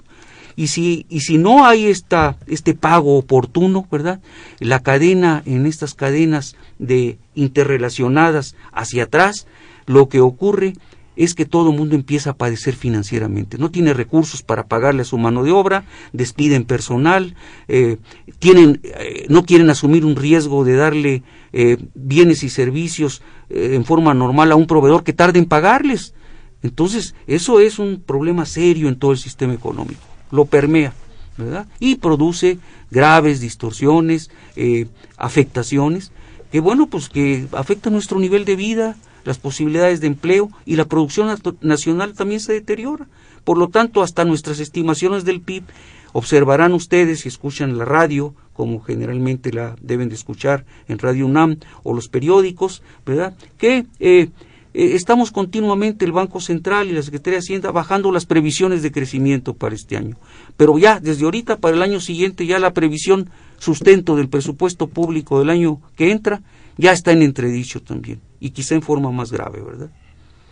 [0.57, 4.21] Y si, y si no hay esta, este pago oportuno, ¿verdad?
[4.59, 9.47] La cadena, en estas cadenas de interrelacionadas hacia atrás,
[9.85, 10.73] lo que ocurre
[11.14, 13.59] es que todo el mundo empieza a padecer financieramente.
[13.59, 17.35] No tiene recursos para pagarle a su mano de obra, despiden personal,
[17.69, 17.99] eh,
[18.38, 24.12] tienen, eh, no quieren asumir un riesgo de darle eh, bienes y servicios en forma
[24.12, 26.14] normal a un proveedor que tarde en pagarles.
[26.62, 30.92] Entonces, eso es un problema serio en todo el sistema económico lo permea,
[31.37, 31.66] ¿verdad?
[31.81, 32.59] Y produce
[32.90, 36.12] graves distorsiones, eh, afectaciones,
[36.53, 40.85] que bueno, pues que afecta nuestro nivel de vida, las posibilidades de empleo y la
[40.85, 43.07] producción nacional también se deteriora.
[43.42, 45.64] Por lo tanto, hasta nuestras estimaciones del PIB
[46.12, 51.59] observarán ustedes si escuchan la radio, como generalmente la deben de escuchar en Radio UNAM
[51.83, 53.35] o los periódicos, ¿verdad?
[53.59, 54.31] Que eh,
[54.77, 58.93] eh, estamos continuamente, el Banco Central y la Secretaría de Hacienda, bajando las previsiones de
[58.93, 60.17] crecimiento para este año.
[60.59, 65.39] Pero ya, desde ahorita, para el año siguiente, ya la previsión sustento del presupuesto público
[65.39, 66.43] del año que entra,
[66.77, 69.89] ya está en entredicho también, y quizá en forma más grave, ¿verdad?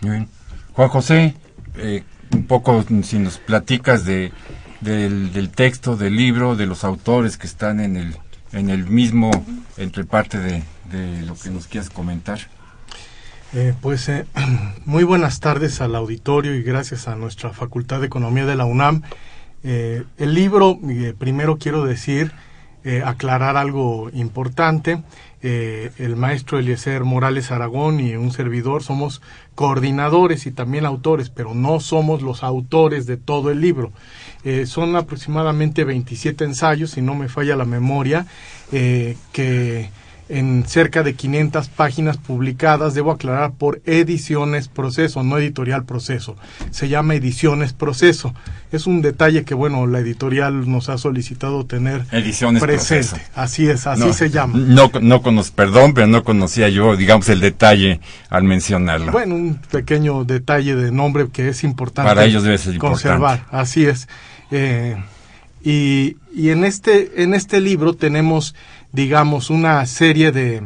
[0.01, 0.27] Bien.
[0.73, 1.35] Juan José,
[1.77, 4.33] eh, un poco si nos platicas de,
[4.81, 8.17] del, del, texto, del libro, de los autores que están en el,
[8.53, 9.31] en el mismo,
[9.77, 12.54] entre parte de, de lo que nos quieras comentar.
[13.57, 14.25] Eh, pues eh,
[14.85, 19.03] muy buenas tardes al auditorio y gracias a nuestra Facultad de Economía de la UNAM.
[19.63, 22.33] Eh, el libro, eh, primero quiero decir,
[23.07, 25.03] aclarar algo importante.
[25.41, 29.23] el maestro Eliezer Morales Aragón y un servidor somos
[29.55, 33.91] coordinadores y también autores, pero no somos los autores de todo el libro.
[34.67, 38.27] son aproximadamente 27 ensayos, si no me falla la memoria,
[38.71, 39.89] que
[40.29, 46.37] en cerca de 500 páginas publicadas, debo aclarar, por Ediciones Proceso, no Editorial Proceso.
[46.71, 48.35] Se llama Ediciones Proceso.
[48.73, 53.09] Es un detalle que, bueno, la editorial nos ha solicitado tener Ediciones presente.
[53.09, 53.31] Proceso.
[53.35, 54.59] Así es, así no, se llama.
[54.59, 59.13] No, no conozco, perdón, pero no conocía yo, digamos, el detalle al mencionarlo.
[59.13, 63.39] Bueno, un pequeño detalle de nombre que es importante Para ellos debe ser conservar.
[63.39, 63.57] Importante.
[63.63, 64.09] Así es.
[64.51, 64.97] Eh,
[65.63, 68.55] y, y en este, en este libro tenemos
[68.95, 70.63] digamos, una serie de,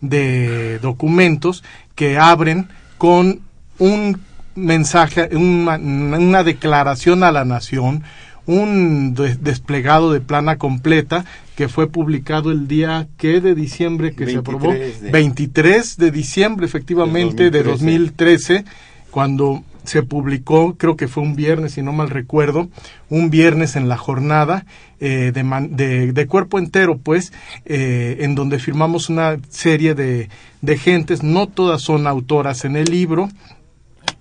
[0.00, 1.62] de documentos
[1.94, 3.40] que abren con
[3.78, 4.18] un
[4.54, 8.02] mensaje, una, una declaración a la nación,
[8.46, 11.24] un de, desplegado de plana completa
[11.56, 14.72] que fue publicado el día que de diciembre que se aprobó.
[14.72, 15.10] De...
[15.10, 18.64] 23 de diciembre efectivamente de 2013, de 2013
[19.10, 22.68] cuando se publicó, creo que fue un viernes, si no mal recuerdo,
[23.08, 24.66] un viernes en la jornada
[25.00, 27.32] eh, de, de, cuerpo entero, pues,
[27.64, 30.28] eh, en donde firmamos una serie de,
[30.62, 33.28] de gentes, no todas son autoras en el libro,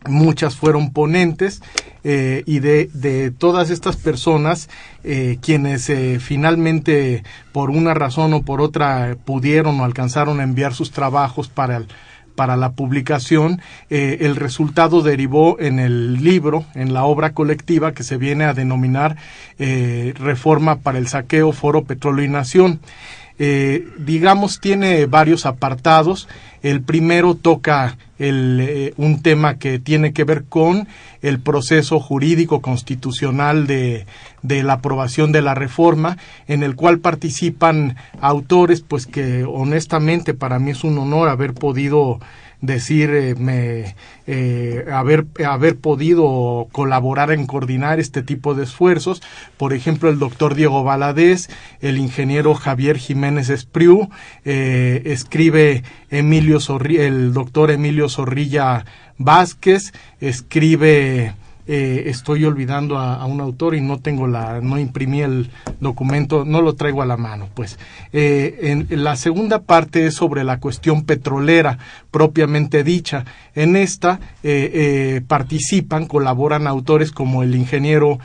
[0.08, 1.62] muchas fueron ponentes
[2.04, 4.69] eh, y de, de, todas estas personas
[5.04, 10.73] eh, quienes eh, finalmente por una razón o por otra pudieron o alcanzaron a enviar
[10.73, 11.88] sus trabajos para el,
[12.36, 18.17] para la publicación, el resultado derivó en el libro, en la obra colectiva que se
[18.17, 19.15] viene a denominar
[19.58, 22.80] Reforma para el Saqueo, Foro, Petróleo y Nación.
[23.38, 26.28] digamos, tiene varios apartados.
[26.65, 30.88] El primero toca el, eh, un tema que tiene que ver con
[31.21, 34.08] el proceso jurídico constitucional de,
[34.41, 40.58] de, la aprobación de la reforma, en el cual participan autores, pues que honestamente para
[40.58, 42.19] mí es un honor haber podido
[42.61, 43.95] decir eh,
[44.27, 49.21] eh, haber, haber podido colaborar en coordinar este tipo de esfuerzos.
[49.57, 51.49] Por ejemplo, el doctor Diego Valadez,
[51.81, 54.09] el ingeniero Javier Jiménez Espriu,
[54.45, 58.85] eh, escribe Emilio el doctor Emilio Zorrilla
[59.17, 61.35] Vázquez, escribe
[61.67, 66.75] estoy olvidando a, un autor y no tengo la, no imprimí el documento, no lo
[66.75, 67.79] traigo a la mano, pues.
[68.11, 71.79] En, la segunda parte es sobre la cuestión petrolera
[72.15, 73.25] propiamente dicha.
[73.56, 78.19] En esta eh, participan, colaboran autores como el ingeniero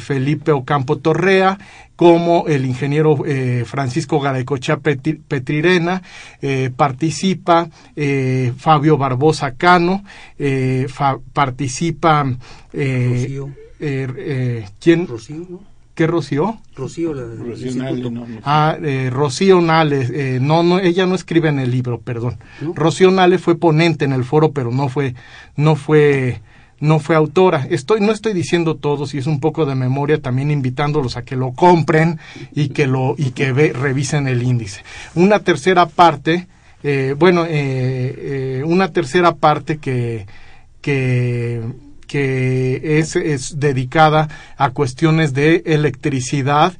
[0.00, 1.56] Felipe Ocampo Torrea,
[2.02, 6.02] como el ingeniero eh, Francisco Garaycochea Petrirena,
[6.40, 10.02] eh, participa eh, Fabio Barbosa Cano,
[11.32, 12.24] participa...
[12.72, 13.50] Rocío.
[14.80, 15.06] ¿Quién?
[15.06, 15.71] Rocío, ¿no?
[15.94, 16.58] ¿Qué Rocío?
[16.74, 18.78] Rocío, la Rocío Nale, no, Ah,
[19.10, 22.38] Rocío Nale, no, no, ella no escribe en el libro, perdón.
[22.74, 25.14] Rocío Nale fue ponente en el foro, pero no fue,
[25.56, 26.40] no fue
[26.82, 27.64] no fue autora.
[27.70, 31.36] Estoy, no estoy diciendo todo, si es un poco de memoria, también invitándolos a que
[31.36, 32.18] lo compren
[32.52, 34.82] y que lo, y que ve, revisen el índice.
[35.14, 36.48] Una tercera parte,
[36.82, 40.26] eh, bueno, eh, eh, una tercera parte que,
[40.80, 41.62] que,
[42.12, 46.74] que es, dedicada a cuestiones de electricidad,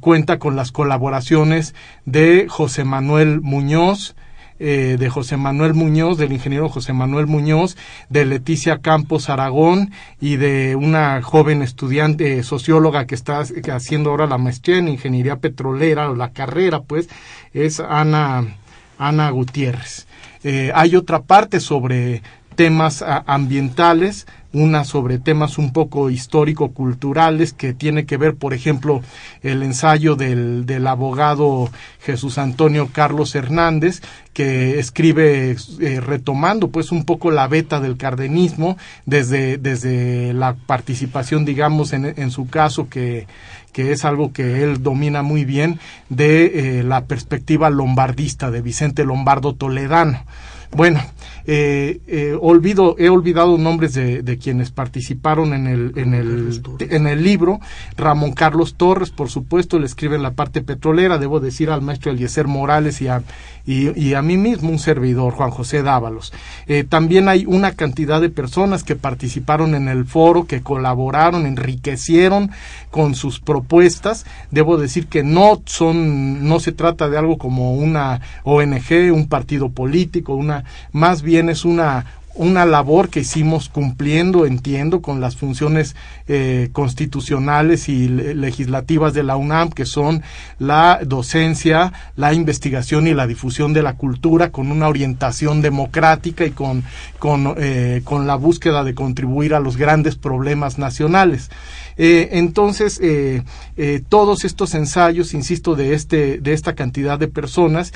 [0.00, 4.14] cuenta con las colaboraciones de José Manuel Muñoz,
[4.58, 7.76] eh, de José Manuel Muñoz, del ingeniero José Manuel Muñoz,
[8.08, 13.44] de Leticia Campos Aragón y de una joven estudiante socióloga que está
[13.74, 17.10] haciendo ahora la maestría en ingeniería petrolera o la carrera, pues,
[17.52, 18.56] es Ana,
[18.98, 20.06] Ana Gutiérrez.
[20.42, 22.22] Eh, hay otra parte sobre
[22.56, 29.02] temas ambientales, una sobre temas un poco histórico-culturales que tiene que ver, por ejemplo,
[29.42, 34.00] el ensayo del, del abogado Jesús Antonio Carlos Hernández,
[34.32, 41.44] que escribe eh, retomando pues un poco la beta del cardenismo desde, desde la participación,
[41.44, 43.26] digamos, en, en su caso que,
[43.72, 49.04] que es algo que él domina muy bien, de eh, la perspectiva lombardista de Vicente
[49.04, 50.24] Lombardo Toledano.
[50.72, 51.00] Bueno,
[51.46, 57.06] eh, eh, olvido, he olvidado nombres de, de, quienes participaron en el, en el, en
[57.06, 57.60] el libro.
[57.96, 61.18] Ramón Carlos Torres, por supuesto, le escribe en la parte petrolera.
[61.18, 63.22] Debo decir al maestro Eliezer Morales y a,
[63.64, 66.32] y, y a mí mismo, un servidor, Juan José Dávalos.
[66.66, 72.50] Eh, también hay una cantidad de personas que participaron en el foro, que colaboraron, enriquecieron
[72.90, 74.26] con sus propuestas.
[74.50, 79.68] Debo decir que no son, no se trata de algo como una ONG, un partido
[79.68, 85.96] político, una, más bien es una, una labor que hicimos cumpliendo, entiendo, con las funciones
[86.28, 90.22] eh, constitucionales y legislativas de la UNAM, que son
[90.58, 96.50] la docencia, la investigación y la difusión de la cultura, con una orientación democrática y
[96.50, 96.84] con,
[97.18, 101.50] con, eh, con la búsqueda de contribuir a los grandes problemas nacionales.
[101.98, 103.42] Eh, entonces, eh,
[103.76, 107.92] eh, todos estos ensayos, insisto, de, este, de esta cantidad de personas,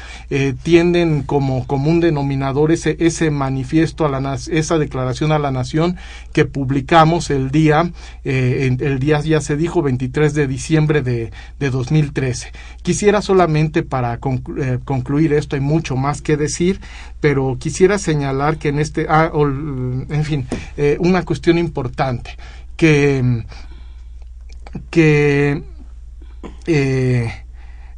[0.62, 5.96] tienden como común denominador ese, ese manifiesto, a la, esa declaración a la nación
[6.32, 7.90] que publicamos el día,
[8.24, 12.52] el día ya se dijo, 23 de diciembre de, de 2013.
[12.82, 16.80] Quisiera solamente para concluir esto, hay mucho más que decir,
[17.20, 20.46] pero quisiera señalar que en este, ah, en fin,
[21.00, 22.36] una cuestión importante
[22.76, 23.44] que
[24.90, 25.62] que
[26.66, 27.32] eh,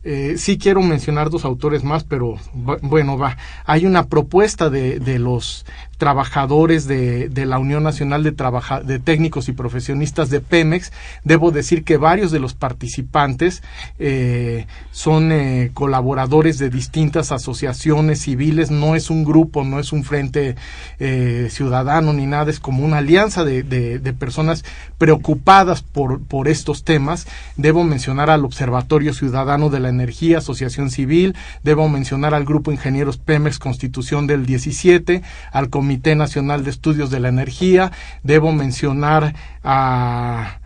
[0.04, 2.36] eh, sí quiero mencionar dos autores más, pero
[2.82, 3.36] bueno, va.
[3.64, 5.64] Hay una propuesta de, de los
[6.02, 10.90] trabajadores de, de la Unión Nacional de, Trabaja de Técnicos y Profesionistas de Pemex.
[11.22, 13.62] Debo decir que varios de los participantes
[14.00, 20.02] eh, son eh, colaboradores de distintas asociaciones civiles, no es un grupo, no es un
[20.02, 20.56] frente
[20.98, 24.64] eh, ciudadano ni nada, es como una alianza de, de, personas
[24.98, 27.28] preocupadas por, por estos temas.
[27.56, 33.18] Debo mencionar al Observatorio Ciudadano de la Energía, Asociación Civil, debo mencionar al Grupo Ingenieros
[33.18, 35.22] Pemex Constitución del 17,
[35.52, 40.58] al Comité Nacional de Estudios de la Energía, debo mencionar a,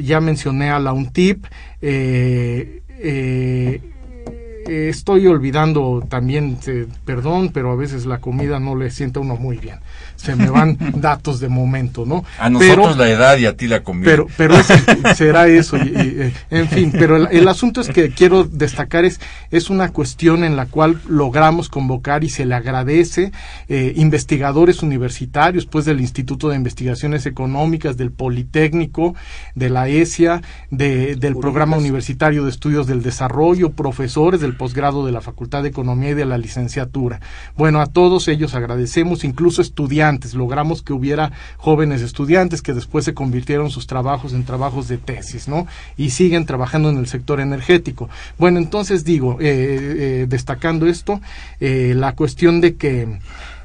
[0.00, 1.46] ya mencioné a la UNTIP,
[1.80, 3.80] eh, eh,
[4.66, 9.56] estoy olvidando también, eh, perdón, pero a veces la comida no le sienta uno muy
[9.56, 9.78] bien
[10.18, 12.24] se me van datos de momento, ¿no?
[12.38, 14.10] A nosotros la edad y a ti la comida.
[14.10, 14.54] Pero, pero
[15.16, 19.20] será eso, y, y, en fin, pero el, el, asunto es que quiero destacar es,
[19.50, 23.32] es una cuestión en la cual logramos convocar y se le agradece
[23.68, 29.14] eh, investigadores universitarios, pues del Instituto de Investigaciones Económicas, del Politécnico,
[29.54, 35.12] de la ESIA, de, del Programa Universitario de Estudios del Desarrollo, profesores del posgrado de
[35.12, 37.20] la Facultad de Economía y de la licenciatura.
[37.56, 43.14] Bueno, a todos ellos agradecemos, incluso estudiantes logramos que hubiera jóvenes estudiantes que después se
[43.14, 45.66] convirtieron sus trabajos en trabajos de tesis, ¿no?
[45.96, 48.08] Y siguen trabajando en el sector energético.
[48.38, 49.46] Bueno, entonces digo, eh,
[50.22, 51.20] eh, destacando esto,
[51.60, 53.18] eh, la cuestión de que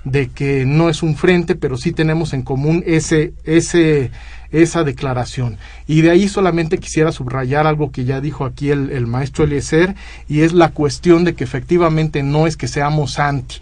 [0.04, 5.58] de que no es un frente, pero sí tenemos en común ese, esa declaración.
[5.88, 9.96] Y de ahí solamente quisiera subrayar algo que ya dijo aquí el, el maestro Eliezer,
[10.28, 13.58] y es la cuestión de que efectivamente no es que seamos anti,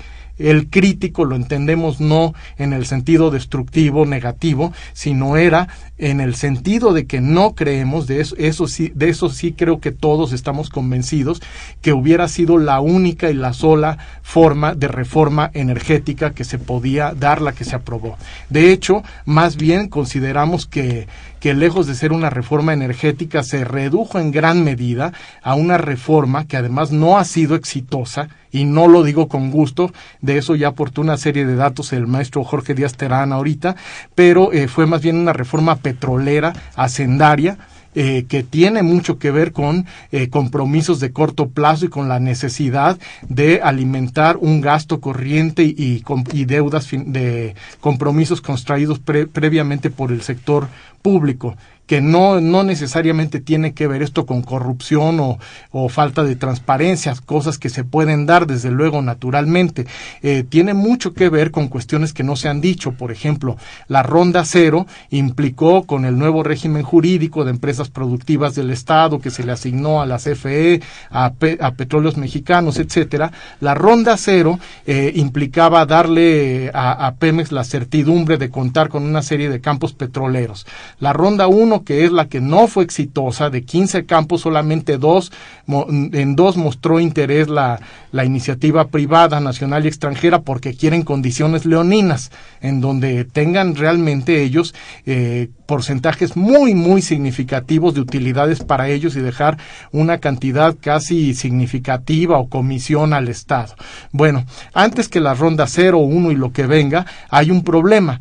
[0.49, 5.67] el crítico lo entendemos no en el sentido destructivo, negativo, sino era
[5.97, 9.91] en el sentido de que no creemos, de eso, sí, de eso sí creo que
[9.91, 11.41] todos estamos convencidos,
[11.81, 17.13] que hubiera sido la única y la sola forma de reforma energética que se podía
[17.13, 18.17] dar la que se aprobó.
[18.49, 21.07] De hecho, más bien consideramos que
[21.41, 25.11] que lejos de ser una reforma energética se redujo en gran medida
[25.41, 29.91] a una reforma que además no ha sido exitosa y no lo digo con gusto,
[30.21, 33.75] de eso ya aportó una serie de datos el maestro Jorge Díaz Terán ahorita,
[34.15, 37.57] pero eh, fue más bien una reforma petrolera, hacendaria,
[37.93, 42.21] eh, que tiene mucho que ver con eh, compromisos de corto plazo y con la
[42.21, 42.97] necesidad
[43.27, 46.01] de alimentar un gasto corriente y,
[46.45, 50.69] deudas de compromisos construidos pre previamente por el sector
[51.01, 55.39] público que no, no necesariamente tiene que ver esto con corrupción o,
[55.71, 59.85] o, falta de transparencia, cosas que se pueden dar desde luego naturalmente.
[60.21, 62.93] Eh, tiene mucho que ver con cuestiones que no se han dicho.
[62.93, 63.57] Por ejemplo,
[63.87, 69.29] la ronda cero implicó con el nuevo régimen jurídico de empresas productivas del Estado que
[69.29, 73.31] se le asignó a la CFE, a, Pe a petróleos mexicanos, etcétera.
[73.59, 79.21] La ronda cero eh, implicaba darle a, a Pemex la certidumbre de contar con una
[79.21, 80.65] serie de campos petroleros.
[80.99, 85.31] La ronda uno que es la que no fue exitosa, de 15 campos solamente dos,
[85.67, 87.79] en dos mostró interés la,
[88.11, 94.75] la iniciativa privada, nacional y extranjera, porque quieren condiciones leoninas, en donde tengan realmente ellos
[95.05, 99.57] eh, porcentajes muy, muy significativos de utilidades para ellos y dejar
[99.91, 103.75] una cantidad casi significativa o comisión al Estado.
[104.11, 108.19] Bueno, antes que la ronda 0, 1 y lo que venga, hay un problema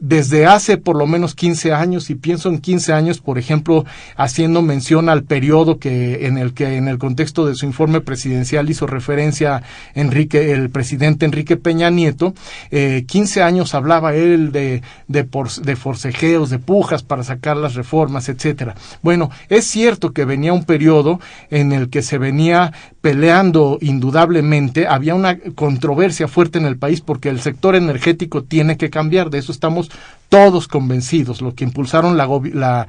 [0.00, 3.84] desde hace por lo menos 15 años y pienso en 15 años, por ejemplo,
[4.16, 8.68] haciendo mención al periodo que en el que en el contexto de su informe presidencial
[8.70, 9.62] hizo referencia
[9.94, 12.34] Enrique el presidente Enrique Peña Nieto,
[12.70, 17.74] eh, 15 años hablaba él de de, por, de forcejeos, de pujas para sacar las
[17.74, 18.74] reformas, etcétera.
[19.02, 21.20] Bueno, es cierto que venía un periodo
[21.50, 27.28] en el que se venía peleando indudablemente, había una controversia fuerte en el país porque
[27.28, 29.89] el sector energético tiene que cambiar, de eso estamos
[30.30, 32.86] todos convencidos, lo que impulsaron la,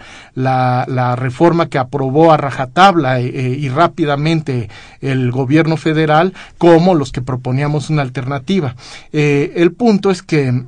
[1.15, 4.69] reforma que aprobó a rajatabla eh, y rápidamente
[5.01, 8.75] el gobierno federal, como los que proponíamos una alternativa.
[9.11, 10.63] Eh, el punto es que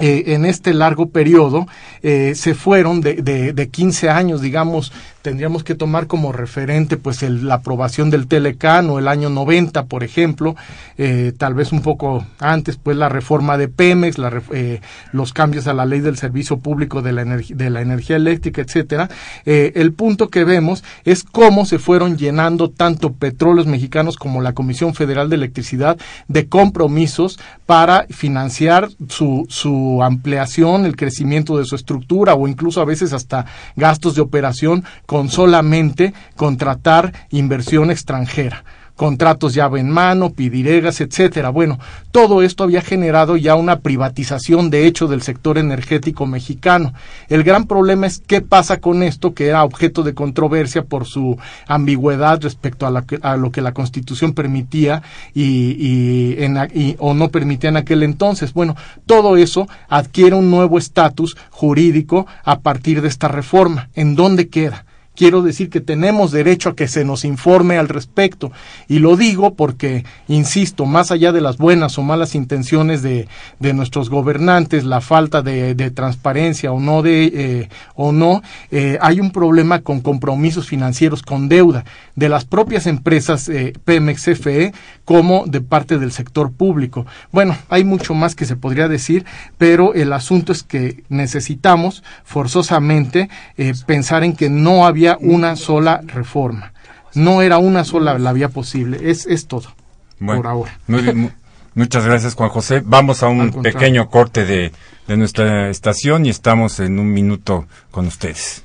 [0.00, 1.66] eh, en este largo periodo
[2.02, 4.90] eh, se fueron de, de, de, 15 años, digamos,
[5.22, 10.04] tendríamos que tomar como referente pues el, la aprobación del Telecano el año 90, por
[10.04, 10.56] ejemplo,
[10.98, 14.16] eh, tal vez un poco antes, pues la reforma de Pemex,
[14.52, 14.80] eh,
[15.12, 19.08] los cambios a la ley del servicio público de la, de la energía eléctrica, etcétera.
[19.46, 24.52] Eh, el punto que vemos es cómo se fueron llenando tanto petróleos mexicanos como la
[24.52, 25.96] Comisión Federal de Electricidad
[26.28, 32.84] de compromisos para financiar su, su ampliación, el crecimiento de su estructura o incluso a
[32.84, 33.46] veces hasta
[33.76, 38.64] gastos de operación con solamente contratar inversión extranjera.
[38.96, 41.48] contratos llave en mano, pidiregas, etcétera.
[41.48, 41.78] Bueno,
[42.12, 46.94] todo esto había generado ya una privatización de hecho del sector energético mexicano.
[47.28, 51.36] El gran problema es qué pasa con esto que era objeto de controversia por su
[51.66, 55.02] ambigüedad respecto a, lo que la Constitución permitía
[55.34, 58.52] y, y, o no permitía en aquel entonces.
[58.52, 63.88] Bueno, todo eso adquiere un nuevo estatus jurídico a partir de esta reforma.
[63.94, 64.84] ¿En dónde queda?
[65.14, 68.52] Quiero decir que tenemos derecho a que se nos informe al respecto.
[68.88, 73.74] Y lo digo porque, insisto, más allá de las buenas o malas intenciones de, de
[73.74, 79.30] nuestros gobernantes, la falta de, transparencia o no de eh, o no, eh, hay un
[79.30, 81.84] problema con compromisos financieros, con deuda
[82.14, 84.72] de las propias empresas eh, Pemex CFE
[85.04, 87.06] como de parte del sector público.
[87.30, 89.24] Bueno, hay mucho más que se podría decir,
[89.58, 96.02] pero el asunto es que necesitamos forzosamente eh, pensar en que no había una sola
[96.06, 96.72] reforma.
[97.14, 99.10] No era una sola la vía posible.
[99.10, 99.74] Es, es todo.
[100.18, 100.78] por ahora.
[100.86, 101.32] Muy bien,
[101.74, 102.82] muchas gracias, Juan José.
[102.84, 104.72] Vamos a un pequeño corte de,
[105.06, 108.64] de nuestra estación y estamos en un minuto con ustedes.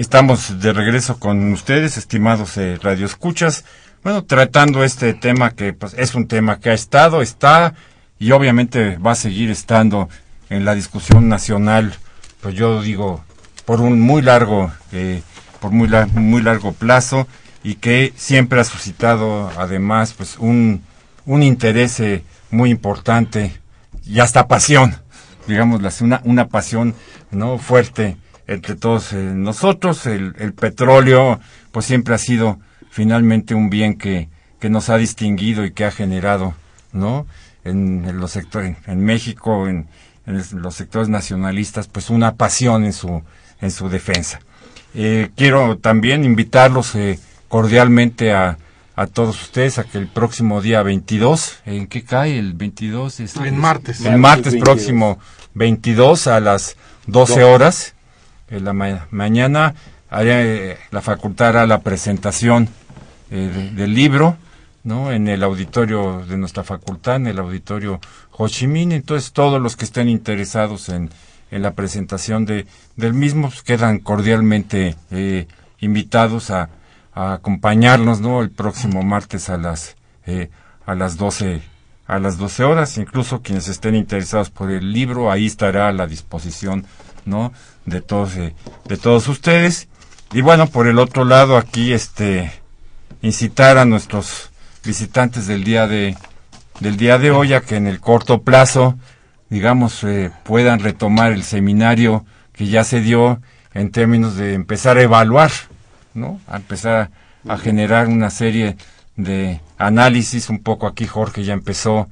[0.00, 3.66] Estamos de regreso con ustedes, estimados eh, radioescuchas.
[4.02, 7.74] Bueno, tratando este tema que pues, es un tema que ha estado, está
[8.18, 10.08] y obviamente va a seguir estando
[10.48, 11.92] en la discusión nacional,
[12.40, 13.22] pues yo digo,
[13.66, 15.20] por un muy largo, eh,
[15.60, 17.28] por muy, la, muy largo plazo
[17.62, 20.82] y que siempre ha suscitado además pues un,
[21.26, 23.52] un interés eh, muy importante
[24.06, 24.96] y hasta pasión,
[25.46, 26.94] digamos, una, una pasión
[27.30, 28.16] no fuerte
[28.50, 30.06] entre todos eh, nosotros.
[30.06, 31.40] El, el, petróleo,
[31.70, 32.58] pues siempre ha sido
[32.90, 34.28] finalmente un bien que,
[34.58, 36.54] que nos ha distinguido y que ha generado,
[36.92, 37.26] ¿no?
[37.64, 39.86] En, en los sectores, en México, en,
[40.26, 43.22] en, los sectores nacionalistas, pues una pasión en su,
[43.60, 44.40] en su defensa.
[44.94, 48.58] Eh, quiero también invitarlos eh, cordialmente a,
[48.96, 53.20] a todos ustedes a que el próximo día 22, ¿en qué cae el 22?
[53.20, 54.04] Es, en martes.
[54.04, 55.20] El martes próximo
[55.54, 56.76] 22 a las
[57.06, 57.94] 12 horas
[58.50, 59.74] la ma mañana
[60.10, 62.68] hará, eh, la facultad hará la presentación
[63.30, 64.36] eh, de, del libro,
[64.82, 65.12] ¿no?
[65.12, 68.00] En el auditorio de nuestra facultad, en el auditorio
[68.32, 68.92] Ho Chi Minh.
[68.92, 71.10] Entonces, todos los que estén interesados en,
[71.50, 75.46] en la presentación de, del mismo pues, quedan cordialmente eh,
[75.78, 76.70] invitados a,
[77.12, 78.40] acompañarnos, ¿no?
[78.40, 79.96] El próximo martes a las,
[80.86, 81.60] a las 12
[82.06, 86.08] a las 12 horas, incluso quienes estén interesados por el libro, ahí estará a la
[86.08, 86.84] disposición
[87.24, 87.52] ¿no?
[87.86, 88.54] De todos, eh,
[88.86, 89.88] de todos ustedes.
[90.32, 92.52] Y bueno, por el otro lado, aquí, este,
[93.22, 94.50] incitar a nuestros
[94.84, 96.16] visitantes del día de,
[96.80, 98.96] del día de hoy a que en el corto plazo,
[99.48, 103.40] digamos, eh, puedan retomar el seminario que ya se dio
[103.74, 105.50] en términos de empezar a evaluar,
[106.14, 106.40] ¿no?
[106.46, 107.10] A empezar
[107.46, 108.76] a, a generar una serie
[109.16, 112.08] de análisis, un poco aquí Jorge ya empezó,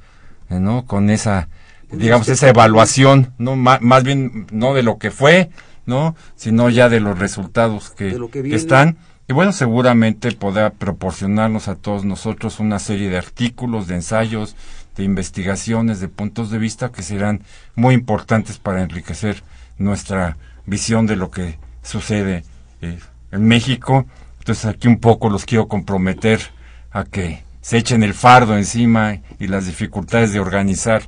[0.48, 0.86] ¿no?
[0.86, 1.48] Con esa
[1.91, 5.51] digamos, esa evaluación, no más, más, bien no de lo que fue,
[5.86, 6.14] ¿no?
[6.36, 11.76] sino ya de los resultados que, que, que están, Y bueno, seguramente podrá proporcionarnos a
[11.76, 14.57] todos nosotros una serie de artículos, de ensayos,
[14.97, 17.43] de investigaciones, de puntos de vista que serán
[17.74, 19.43] muy importantes para enriquecer
[19.78, 20.36] nuestra
[20.66, 22.45] visión de lo que sucede
[22.82, 22.99] eh,
[23.30, 24.07] en México.
[24.41, 26.41] Entonces aquí un poco los quiero comprometer
[26.91, 31.03] a que se echen el fardo encima y las dificultades de organizar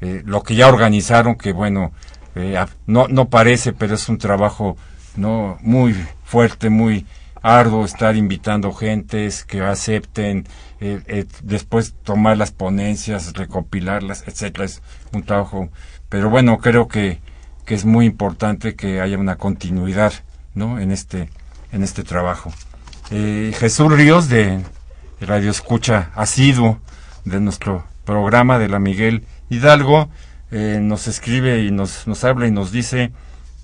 [0.00, 1.92] eh, lo que ya organizaron, que bueno,
[2.34, 4.76] eh, no, no parece, pero es un trabajo
[5.16, 5.94] no muy
[6.24, 7.06] fuerte, muy
[7.42, 10.46] arduo estar invitando gentes que acepten,
[10.80, 14.64] eh, eh, después tomar las ponencias, recopilarlas, etcétera.
[14.64, 14.82] Es
[15.12, 15.68] un trabajo,
[16.08, 17.20] pero bueno, creo que,
[17.64, 20.12] que es muy importante que haya una continuidad,
[20.54, 20.80] ¿no?
[20.80, 21.30] En este,
[21.72, 22.52] en este trabajo.
[23.10, 24.60] Eh, Jesús Ríos de
[25.20, 26.80] Radio Escucha asiduo
[27.24, 30.08] de nuestro programa de la Miguel Hidalgo
[30.50, 33.12] nos escribe y nos, nos habla y nos dice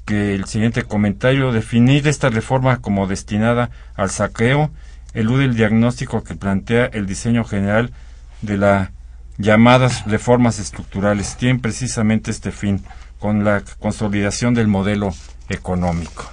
[0.04, 4.70] que el siguiente comentario, definir esta reforma como destinada al saqueo,
[5.14, 7.92] elude el diagnóstico que plantea el diseño general
[8.40, 8.90] de las
[9.38, 11.36] llamadas reformas estructurales.
[11.36, 12.82] Tienen precisamente este fin,
[13.18, 15.14] con la consolidación del modelo
[15.48, 16.28] económico.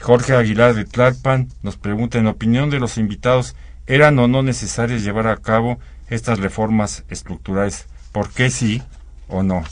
[0.00, 3.56] Jorge Aguilar de Tlalpan nos pregunta, en opinión de los invitados,
[3.86, 7.88] ¿eran o no necesarias llevar a cabo estas reformas estructurales?
[8.14, 8.80] ¿Por qué sí
[9.26, 9.64] o no?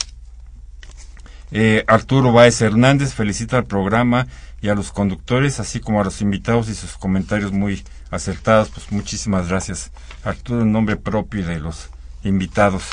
[1.53, 4.27] Eh, Arturo Báez Hernández felicita al programa
[4.61, 8.67] y a los conductores, así como a los invitados y sus comentarios muy acertados.
[8.67, 9.93] Pues muchísimas gracias,
[10.25, 11.89] Arturo, en nombre propio de los
[12.25, 12.83] invitados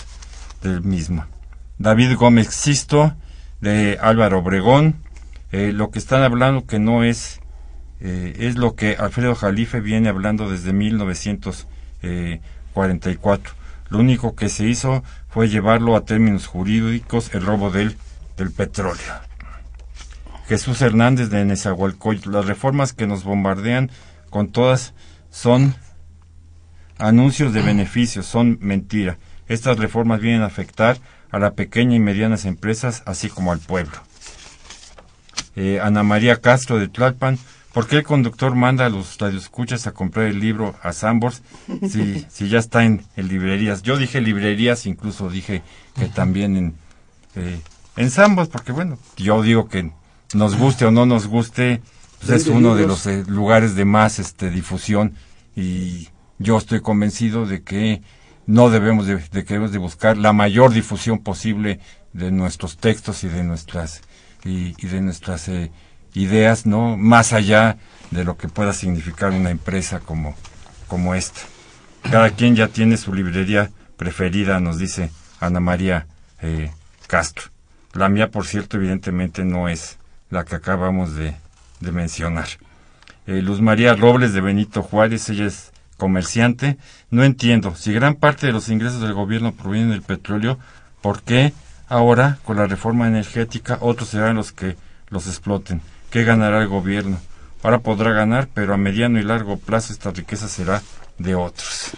[0.63, 1.25] del mismo.
[1.79, 3.13] David Gómez Sisto,
[3.61, 5.03] de Álvaro Obregón.
[5.51, 7.41] Eh, lo que están hablando que no es,
[7.99, 13.55] eh, es lo que Alfredo Jalife viene hablando desde 1944.
[13.89, 17.97] Lo único que se hizo fue llevarlo a términos jurídicos el robo del
[18.41, 19.13] del petróleo.
[20.49, 23.91] Jesús Hernández de Nezahualcóyotl, las reformas que nos bombardean
[24.31, 24.95] con todas
[25.31, 25.75] son
[26.99, 29.19] anuncios de beneficios, son mentira.
[29.47, 30.97] Estas reformas vienen a afectar
[31.31, 33.97] a la pequeña y medianas empresas, así como al pueblo.
[35.55, 37.39] Eh, Ana María Castro de Tlalpan,
[37.73, 41.43] ¿por qué el conductor manda a los radioescuchas a comprar el libro a Sambors
[41.89, 43.83] si, si ya está en, librerías?
[43.83, 45.63] Yo dije librerías, incluso dije
[45.97, 46.75] que también en
[47.37, 47.61] eh,
[47.97, 49.91] en Sambos, porque bueno, yo digo que
[50.35, 51.83] nos guste o no nos guste,
[52.19, 55.15] pues es uno de los eh, lugares de más este, difusión
[55.57, 56.09] y
[56.39, 58.03] yo estoy convencido de que
[58.47, 61.81] no debemos de, que debemos de buscar la mayor difusión posible
[62.13, 64.03] de nuestros textos y de nuestras
[64.45, 65.71] y, de nuestras eh,
[66.15, 67.77] ideas, no más allá
[68.11, 70.35] de lo que pueda significar una empresa como
[70.91, 71.41] como esta.
[72.03, 76.07] Cada quien ya tiene su librería preferida, nos dice Ana María
[76.43, 76.73] eh,
[77.07, 77.51] Castro.
[77.93, 79.99] La mía, por cierto, evidentemente no es
[80.31, 81.35] la que acabamos de,
[81.81, 82.49] mencionar.
[83.27, 86.77] Eh, Luz María Robles de Benito Juárez, ella es comerciante.
[87.11, 90.59] No entiendo, si gran parte de los ingresos del gobierno provienen del petróleo,
[91.03, 91.53] ¿por qué
[91.89, 94.77] ahora, con la reforma energética, otros serán los que
[95.09, 95.81] los exploten?
[96.11, 97.21] ¿Qué ganará el gobierno?
[97.63, 100.83] Ahora podrá ganar, pero a mediano y largo plazo esta riqueza será
[101.19, 101.93] de otros.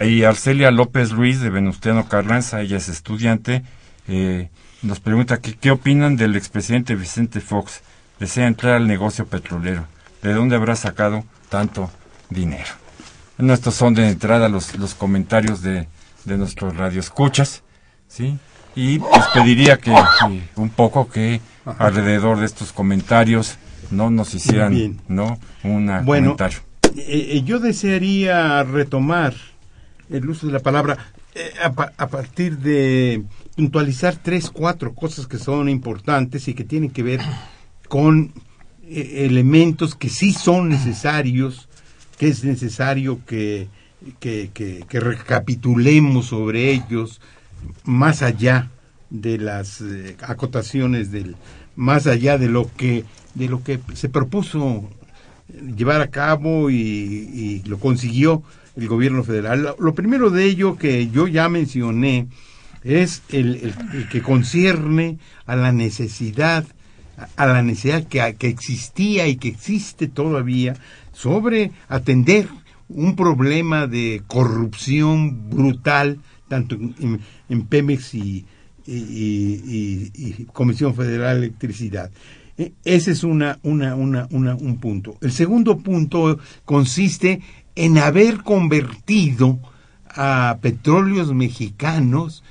[0.00, 3.62] Y Arcelia López Ruiz de Venustiano Carranza, ella es estudiante,
[4.08, 4.48] eh,
[4.82, 7.82] nos pregunta que, qué opinan del expresidente Vicente Fox.
[8.18, 9.86] Desea entrar al negocio petrolero.
[10.22, 11.90] ¿De dónde habrá sacado tanto
[12.30, 12.70] dinero?
[13.38, 15.88] Bueno, estos son de entrada los, los comentarios de,
[16.24, 17.62] de nuestros radioescuchas,
[18.08, 18.38] ¿sí?
[18.74, 19.94] Y pues pediría que,
[20.56, 23.58] un poco que alrededor de estos comentarios
[23.90, 25.38] no nos hicieran, ¿no?
[25.62, 26.58] Un comentario.
[26.96, 29.34] Eh, eh, yo desearía retomar
[30.10, 30.98] el uso de la palabra
[31.36, 33.24] eh, a, partir de
[33.56, 37.20] puntualizar tres, cuatro cosas que son importantes y que tienen que ver
[37.88, 38.32] con
[38.84, 41.68] eh, elementos que sí son necesarios,
[42.18, 43.66] que es necesario que,
[44.20, 47.20] que, recapitulemos sobre ellos
[47.82, 48.70] más allá
[49.14, 51.36] de las eh, acotaciones del
[51.76, 53.04] más allá de lo que
[53.34, 54.88] de lo que se propuso
[55.76, 58.42] llevar a cabo y, y lo consiguió
[58.76, 59.74] el gobierno federal.
[59.78, 62.28] Lo primero de ello que yo ya mencioné
[62.82, 63.72] es el,
[64.10, 66.66] que concierne a la necesidad,
[67.36, 70.76] a la necesidad que, que existía y que existe todavía
[71.12, 72.48] sobre atender
[72.88, 76.76] un problema de corrupción brutal, tanto
[77.48, 78.44] en, Pemex y,
[78.86, 82.10] y, Comisión Federal de Electricidad.
[82.56, 85.16] E, ese es una, una, una, un punto.
[85.20, 87.40] El segundo punto consiste
[87.74, 89.58] en haber convertido
[90.08, 92.44] a petróleos mexicanos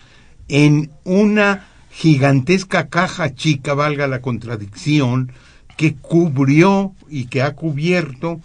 [0.49, 5.31] en una gigantesca caja chica, valga la contradicción,
[5.77, 8.41] que cubrió y que ha cubierto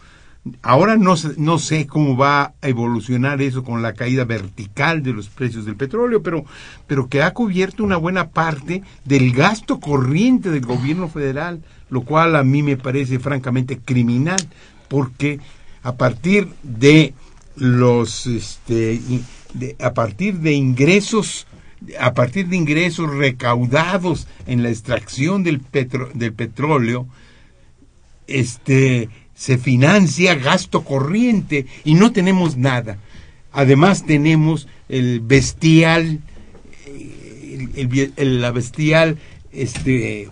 [0.63, 5.29] Ahora no, no sé cómo va a evolucionar eso con la caída vertical de los
[5.29, 6.45] precios del petróleo, pero,
[6.87, 12.37] pero que ha cubierto una buena parte del gasto corriente del gobierno federal, lo cual
[12.37, 14.41] a mí me parece francamente criminal,
[14.89, 15.41] porque
[15.83, 17.15] a partir de
[17.57, 19.01] los este,
[19.81, 21.47] a partir de ingresos
[22.01, 27.07] a partir de ingresos recaudados en la extracción del, petro- del petróleo,
[28.27, 29.09] este,
[29.39, 32.99] se financia gasto corriente y no tenemos nada.
[33.53, 36.19] Además tenemos el bestial,
[36.87, 39.17] eh, el- el- el- la bestial
[39.53, 40.29] este,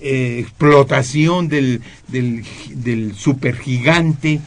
[0.00, 4.40] eh, explotación del, del, del supergigante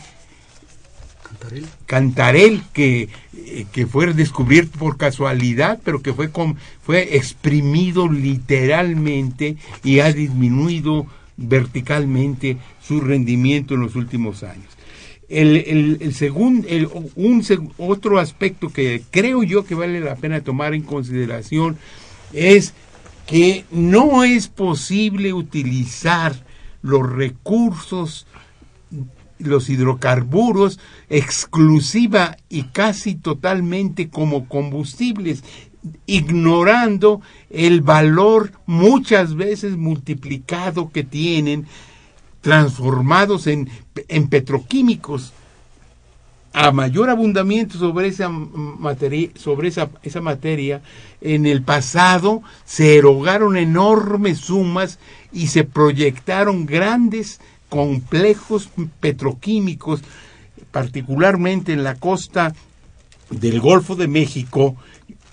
[1.86, 9.56] Cantarel que, eh, que fue descubierto por casualidad, pero que fue, com- fue exprimido literalmente
[9.84, 11.08] y ha disminuido
[11.38, 14.68] verticalmente su rendimiento en los últimos años.
[15.30, 16.14] El,
[17.16, 17.46] un
[17.78, 21.78] otro aspecto que creo yo que vale la pena tomar en consideración
[22.34, 22.74] es
[23.26, 26.46] que no es posible utilizar
[26.82, 28.26] los recursos
[29.40, 30.80] los hidrocarburos
[31.10, 35.44] exclusiva y casi totalmente como combustibles,
[36.06, 41.66] ignorando el valor muchas veces multiplicado que tienen
[42.42, 43.70] transformados en,
[44.08, 45.34] en petroquímicos.
[46.54, 50.82] A mayor abundamiento sobre esa materia, sobre esa, esa materia,
[51.22, 54.98] en el pasado se erogaron enormes sumas
[55.32, 58.70] y se proyectaron grandes complejos
[59.00, 60.02] petroquímicos,
[60.72, 62.56] particularmente en la costa
[63.30, 64.78] del Golfo de México,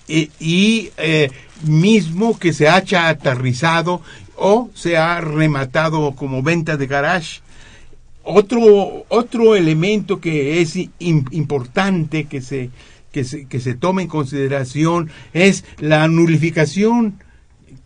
[0.07, 1.31] e- y eh,
[1.63, 4.01] mismo que se haya aterrizado
[4.37, 7.41] o se ha rematado como venta de garage.
[8.23, 12.71] Otro, otro elemento que es im- importante que se,
[13.11, 17.21] que, se, que se tome en consideración es la nulificación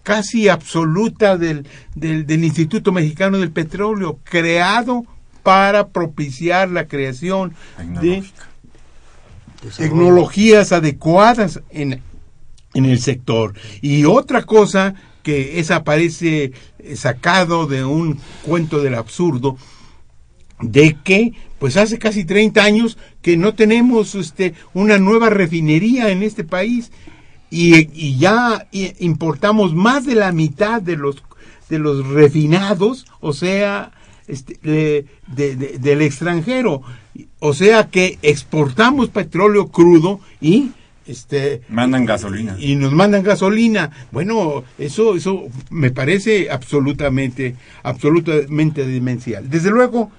[0.01, 5.05] casi absoluta del, del, del Instituto Mexicano del Petróleo, creado
[5.43, 7.53] para propiciar la creación
[8.01, 8.23] de
[9.77, 12.01] tecnologías adecuadas en,
[12.79, 13.53] en el sector.
[13.81, 19.57] Y otra cosa que es aparece eh, sacado de un cuento del absurdo,
[20.61, 26.23] de que pues hace casi 30 años que no tenemos este una nueva refinería en
[26.23, 26.91] este país
[27.51, 28.67] y, ya
[28.99, 31.23] importamos más de la mitad de los
[31.69, 33.91] de los refinados, o sea,
[34.27, 34.59] este,
[35.27, 36.81] de- del extranjero,
[37.39, 40.71] o sea que exportamos petróleo crudo y
[41.09, 42.55] este Mandan gasolina.
[42.59, 43.91] y nos mandan gasolina.
[44.11, 49.49] Bueno, eso eso me parece absolutamente absolutamente demencial.
[49.49, 50.11] Desde luego,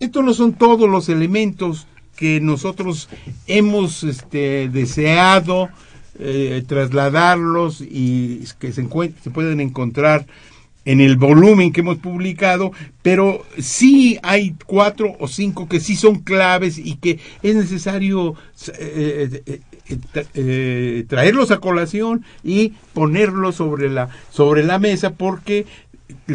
[0.00, 3.08] estos no son todos los elementos que nosotros
[3.46, 5.68] hemos este, deseado
[6.18, 8.86] eh, trasladarlos y que se,
[9.22, 10.26] se pueden encontrar
[10.84, 12.72] en el volumen que hemos publicado,
[13.02, 18.34] pero sí hay cuatro o cinco que sí son claves y que es necesario
[18.78, 25.66] eh, eh, tra- traerlos a colación y ponerlos sobre la sobre la mesa porque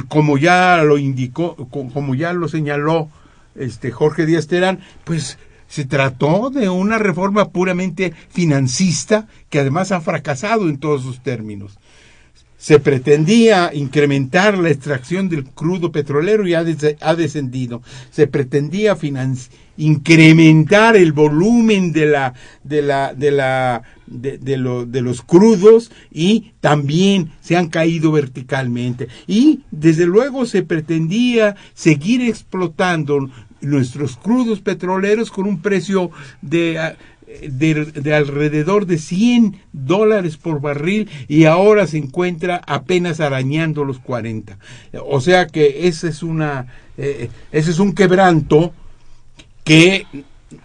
[0.07, 3.09] como ya lo indicó, co- como ya lo señaló
[3.55, 5.37] este Jorge Díaz Terán, pues
[5.67, 11.79] se trató de una reforma puramente financista que además ha fracasado en todos sus términos.
[12.63, 17.81] Se pretendía incrementar la extracción del crudo petrolero y ha, des- ha descendido.
[18.09, 18.95] Se pretendía
[19.75, 22.33] incrementar el volumen de la
[22.63, 28.13] de la de la de, de lo- de los crudos y también se han caído
[28.13, 36.11] verticalmente y desde luego se pretendía seguir explotando nuestros crudos petroleros con un precio
[36.41, 36.95] de ah,
[37.49, 43.99] de, de alrededor de 100 dólares por barril y ahora se encuentra apenas arañando los
[43.99, 44.57] 40.
[45.05, 46.67] O sea que ese es una
[46.97, 48.73] eh, ese es un quebranto
[49.63, 50.05] que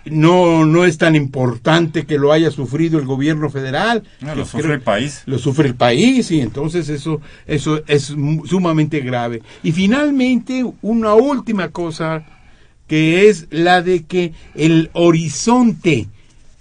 [0.04, 4.02] no no es tan importante que lo haya sufrido el gobierno federal.
[4.20, 5.22] No, lo sufre creo- el país.
[5.26, 8.14] lo sufre el país y entonces eso eso es
[8.44, 9.42] sumamente grave.
[9.62, 12.26] Y finalmente una última cosa
[12.86, 16.08] que es la de que el horizonte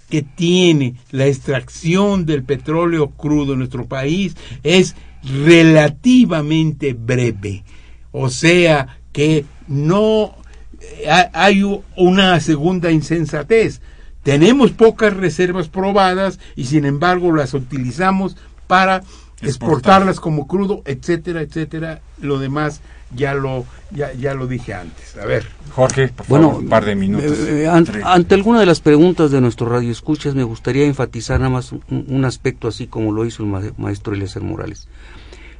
[0.08, 7.64] que tiene la extracción del petróleo crudo en nuestro país es relativamente breve.
[8.12, 10.34] O sea que no
[10.80, 11.62] eh, ha- hay
[11.96, 13.80] una segunda insensatez.
[14.22, 18.36] Tenemos pocas reservas probadas y sin embargo las utilizamos
[18.66, 19.02] para
[19.42, 22.00] exportarlas como crudo, etcétera, etcétera.
[22.20, 22.80] Lo demás
[23.14, 25.16] ya lo ya, ya lo dije antes.
[25.16, 25.46] A ver.
[25.70, 27.38] Jorge, por Bueno, favor, un par de minutos.
[27.38, 27.68] eh, eh,
[28.04, 31.82] ante alguna de las preguntas de nuestro radio escuchas, me gustaría enfatizar nada más un,
[31.88, 34.88] un aspecto así como lo hizo el ma- maestro Eliezer Morales.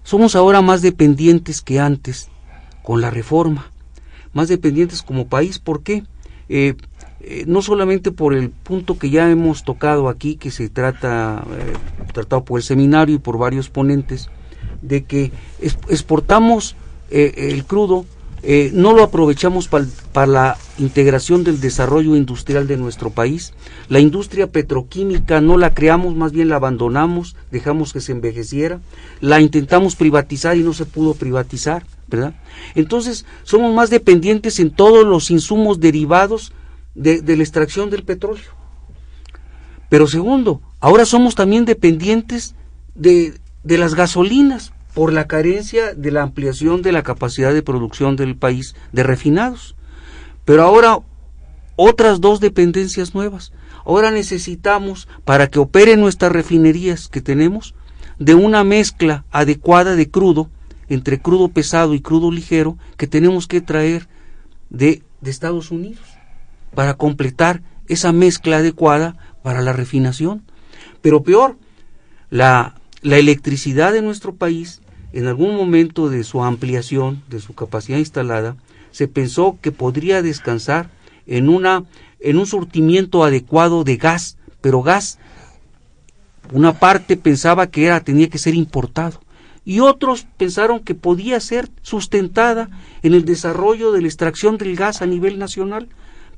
[0.02, 2.28] Somos ahora más dependientes que antes
[2.82, 3.70] con la reforma,
[4.32, 5.58] más dependientes como país.
[5.58, 6.04] ¿Por qué?
[6.48, 6.74] Eh,
[7.20, 11.72] eh, no solamente por el punto que ya hemos tocado aquí, que se trata, eh,
[12.12, 14.30] tratado por el seminario y por varios ponentes,
[14.82, 15.32] de que
[15.88, 16.76] exportamos
[17.10, 18.04] eh, el crudo,
[18.72, 23.52] no lo aprovechamos para la integración del desarrollo industrial de nuestro país.
[23.88, 28.80] La industria petroquímica no la creamos, más bien la abandonamos, dejamos que se envejeciera.
[29.20, 32.34] La intentamos privatizar y no se pudo privatizar, ¿verdad?
[32.76, 36.52] Entonces, somos más dependientes en todos los insumos derivados
[36.94, 38.50] de, de la extracción del petróleo.
[39.88, 42.54] Pero segundo, ahora somos también dependientes
[42.94, 48.16] de, de las gasolinas por la carencia de la ampliación de la capacidad de producción
[48.16, 49.76] del país de refinados.
[50.44, 50.98] Pero ahora
[51.76, 53.52] otras dos dependencias nuevas.
[53.84, 57.74] Ahora necesitamos, para que operen nuestras refinerías que tenemos,
[58.18, 60.50] de una mezcla adecuada de crudo,
[60.88, 64.08] entre crudo pesado y crudo ligero, que tenemos que traer
[64.70, 66.17] de, de Estados Unidos,
[66.74, 70.42] para completar esa mezcla adecuada para la refinación.
[71.00, 71.56] Pero peor,
[72.30, 74.80] la, la electricidad de nuestro país,
[75.12, 78.56] en algún momento de su ampliación, de su capacidad instalada,
[78.90, 80.90] se pensó que podría descansar
[81.26, 81.84] en, una,
[82.20, 85.18] en un surtimiento adecuado de gas, pero gas,
[86.52, 89.20] una parte pensaba que era, tenía que ser importado,
[89.64, 92.70] y otros pensaron que podía ser sustentada
[93.02, 95.88] en el desarrollo de la extracción del gas a nivel nacional,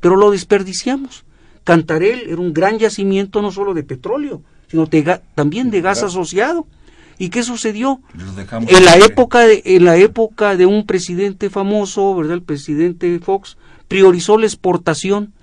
[0.01, 1.25] pero lo desperdiciamos.
[1.65, 6.67] Cantarel era un gran yacimiento no solo de petróleo, sino de también de gas asociado.
[7.19, 8.01] ¿Y qué sucedió?
[8.67, 12.35] En la época de, en la época de un presidente famoso, ¿verdad?
[12.35, 15.35] El presidente Fox priorizó la exportación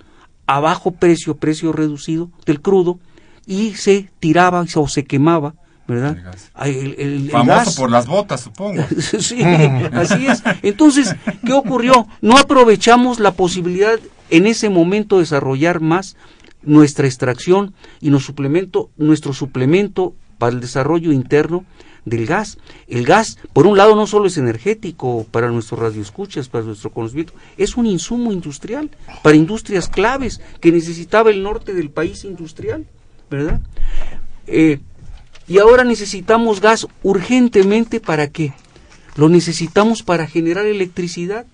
[0.46, 2.98] a bajo precio, precio reducido del crudo
[3.46, 5.54] y se tiraba o se quemaba,
[5.88, 6.16] ¿verdad?
[6.16, 6.50] El gas.
[6.54, 7.76] Ay, el- el- el Famoso gas.
[7.76, 8.84] por las botas, supongo.
[9.18, 10.42] Sí, así es.
[10.62, 12.06] Entonces, ¿qué ocurrió?
[12.20, 13.98] No aprovechamos la posibilidad
[14.30, 16.16] en ese momento de desarrollar más
[16.62, 21.64] nuestra extracción y nos suplemento, nuestro suplemento para el desarrollo interno
[22.04, 22.58] del gas.
[22.86, 27.32] El gas, por un lado, no solo es energético para nuestros radioescuchas, para nuestro conocimiento,
[27.56, 28.90] es un insumo industrial
[29.22, 32.86] para industrias claves que necesitaba el norte del país industrial,
[33.30, 33.60] ¿verdad?
[34.46, 34.80] Eh,
[35.48, 38.52] y ahora necesitamos gas urgentemente para qué?
[39.16, 41.46] Lo necesitamos para generar electricidad.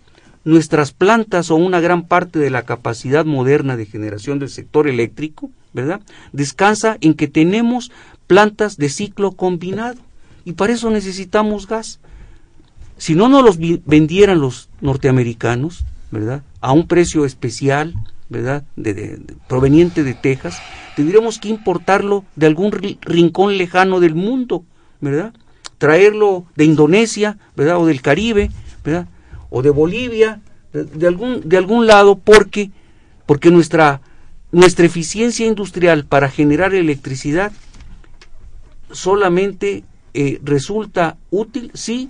[0.45, 5.51] Nuestras plantas o una gran parte de la capacidad moderna de generación del sector eléctrico,
[5.73, 6.03] ¿verdad?
[6.33, 7.91] Descansa en que tenemos
[8.27, 9.97] plantas de ciclo combinado
[10.45, 12.01] y para eso necesitamos gas.
[12.99, 16.43] Si no nos los vendieran los norteamericanos, ¿verdad?
[16.61, 17.95] A un precio especial,
[18.29, 18.65] ¿verdad?
[18.77, 19.19] De, de-
[19.49, 20.59] proveniente de Texas,
[20.97, 24.65] tendríamos que importarlo de algún ri- rincón lejano del mundo,
[25.01, 25.35] ¿verdad?
[25.79, 27.79] Traerlo de Indonesia, ¿verdad?
[27.79, 28.51] O del Caribe,
[28.85, 29.09] ¿verdad?
[29.51, 30.41] O de Bolivia,
[30.73, 32.71] de, de algún, de algún lado, porque,
[33.27, 34.01] porque nuestra,
[34.53, 37.53] nuestra eficiencia industrial para generar electricidad
[38.91, 42.09] solamente eh, resulta útil si,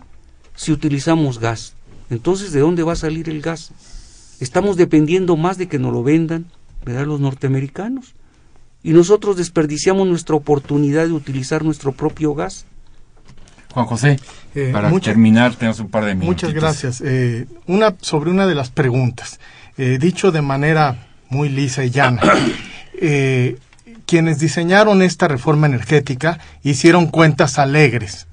[0.55, 1.75] si utilizamos gas.
[2.11, 3.73] Entonces, ¿de dónde va a salir el gas?
[4.45, 6.45] Estamos dependiendo más de que nos lo vendan,
[6.85, 7.07] ¿verdad?
[7.07, 8.15] Los norteamericanos.
[8.83, 12.67] Y nosotros desperdiciamos nuestra oportunidad de utilizar nuestro propio gas.
[13.73, 14.21] Juan José,
[14.55, 16.29] Eh, para terminar, tenemos un par de minutos.
[16.29, 17.01] Muchas gracias.
[17.03, 19.41] Eh, una sobre una de las preguntas,
[19.79, 22.21] Eh, dicho de manera muy lisa y llana,
[23.01, 23.57] eh,
[24.07, 28.27] quienes diseñaron esta reforma energética hicieron cuentas alegres.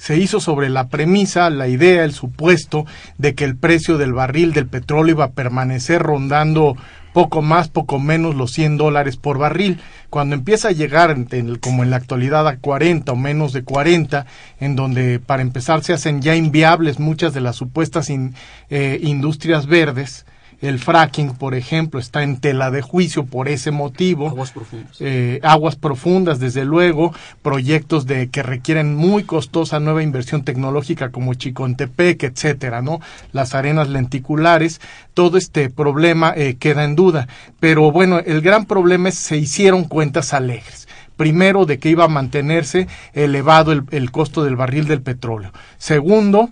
[0.00, 2.86] Se hizo sobre la premisa, la idea, el supuesto
[3.18, 6.74] de que el precio del barril del petróleo iba a permanecer rondando
[7.12, 9.78] poco más, poco menos los 100 dólares por barril.
[10.08, 11.14] Cuando empieza a llegar,
[11.60, 14.24] como en la actualidad, a 40 o menos de 40,
[14.58, 20.24] en donde para empezar se hacen ya inviables muchas de las supuestas eh, industrias verdes,
[20.60, 24.96] el fracking, por ejemplo, está en tela de juicio por ese motivo Aguas profundas.
[25.00, 31.32] eh, aguas profundas, desde luego, proyectos de que requieren muy costosa nueva inversión tecnológica como
[31.34, 33.00] Chicontepec, etcétera, ¿no?
[33.32, 34.80] Las arenas lenticulares,
[35.14, 37.26] todo este problema eh, queda en duda.
[37.58, 40.88] Pero bueno, el gran problema es se hicieron cuentas alegres.
[41.16, 45.52] Primero, de que iba a mantenerse elevado el, el costo del barril del petróleo.
[45.78, 46.50] Segundo,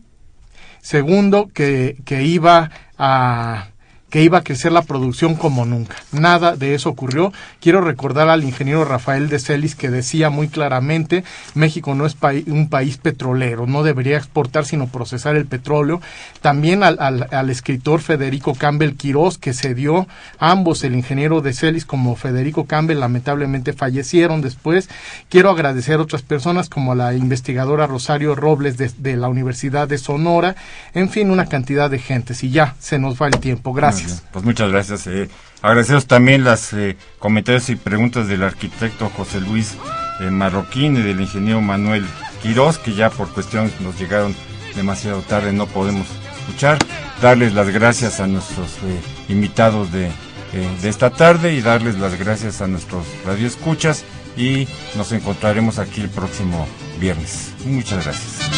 [0.80, 3.68] segundo que, que iba a
[4.10, 5.96] que iba a crecer la producción como nunca.
[6.12, 7.32] Nada de eso ocurrió.
[7.60, 12.68] Quiero recordar al ingeniero Rafael de Celis que decía muy claramente, México no es un
[12.68, 16.00] país petrolero, no debería exportar sino procesar el petróleo.
[16.40, 20.06] También al, al, escritor Federico Campbell Quiroz, que se dio
[20.38, 24.88] ambos, el ingeniero de Celis como Federico Campbell, lamentablemente fallecieron después.
[25.28, 29.98] Quiero agradecer a otras personas como la investigadora Rosario Robles de, de la Universidad de
[29.98, 30.56] Sonora,
[30.94, 32.34] en fin, una cantidad de gente.
[32.34, 33.72] Si ya se nos va el tiempo.
[33.72, 33.97] Gracias.
[34.32, 35.06] Pues muchas gracias.
[35.06, 35.28] Eh,
[35.62, 39.76] agradecemos también las eh, comentarios y preguntas del arquitecto José Luis
[40.20, 42.04] eh, Marroquín y del ingeniero Manuel
[42.42, 44.34] Quirós, que ya por cuestión nos llegaron
[44.76, 46.06] demasiado tarde, no podemos
[46.40, 46.78] escuchar.
[47.20, 50.10] Darles las gracias a nuestros eh, invitados de,
[50.52, 54.04] de esta tarde y darles las gracias a nuestros radioescuchas
[54.36, 56.66] y nos encontraremos aquí el próximo
[57.00, 57.52] viernes.
[57.64, 58.57] Muchas gracias.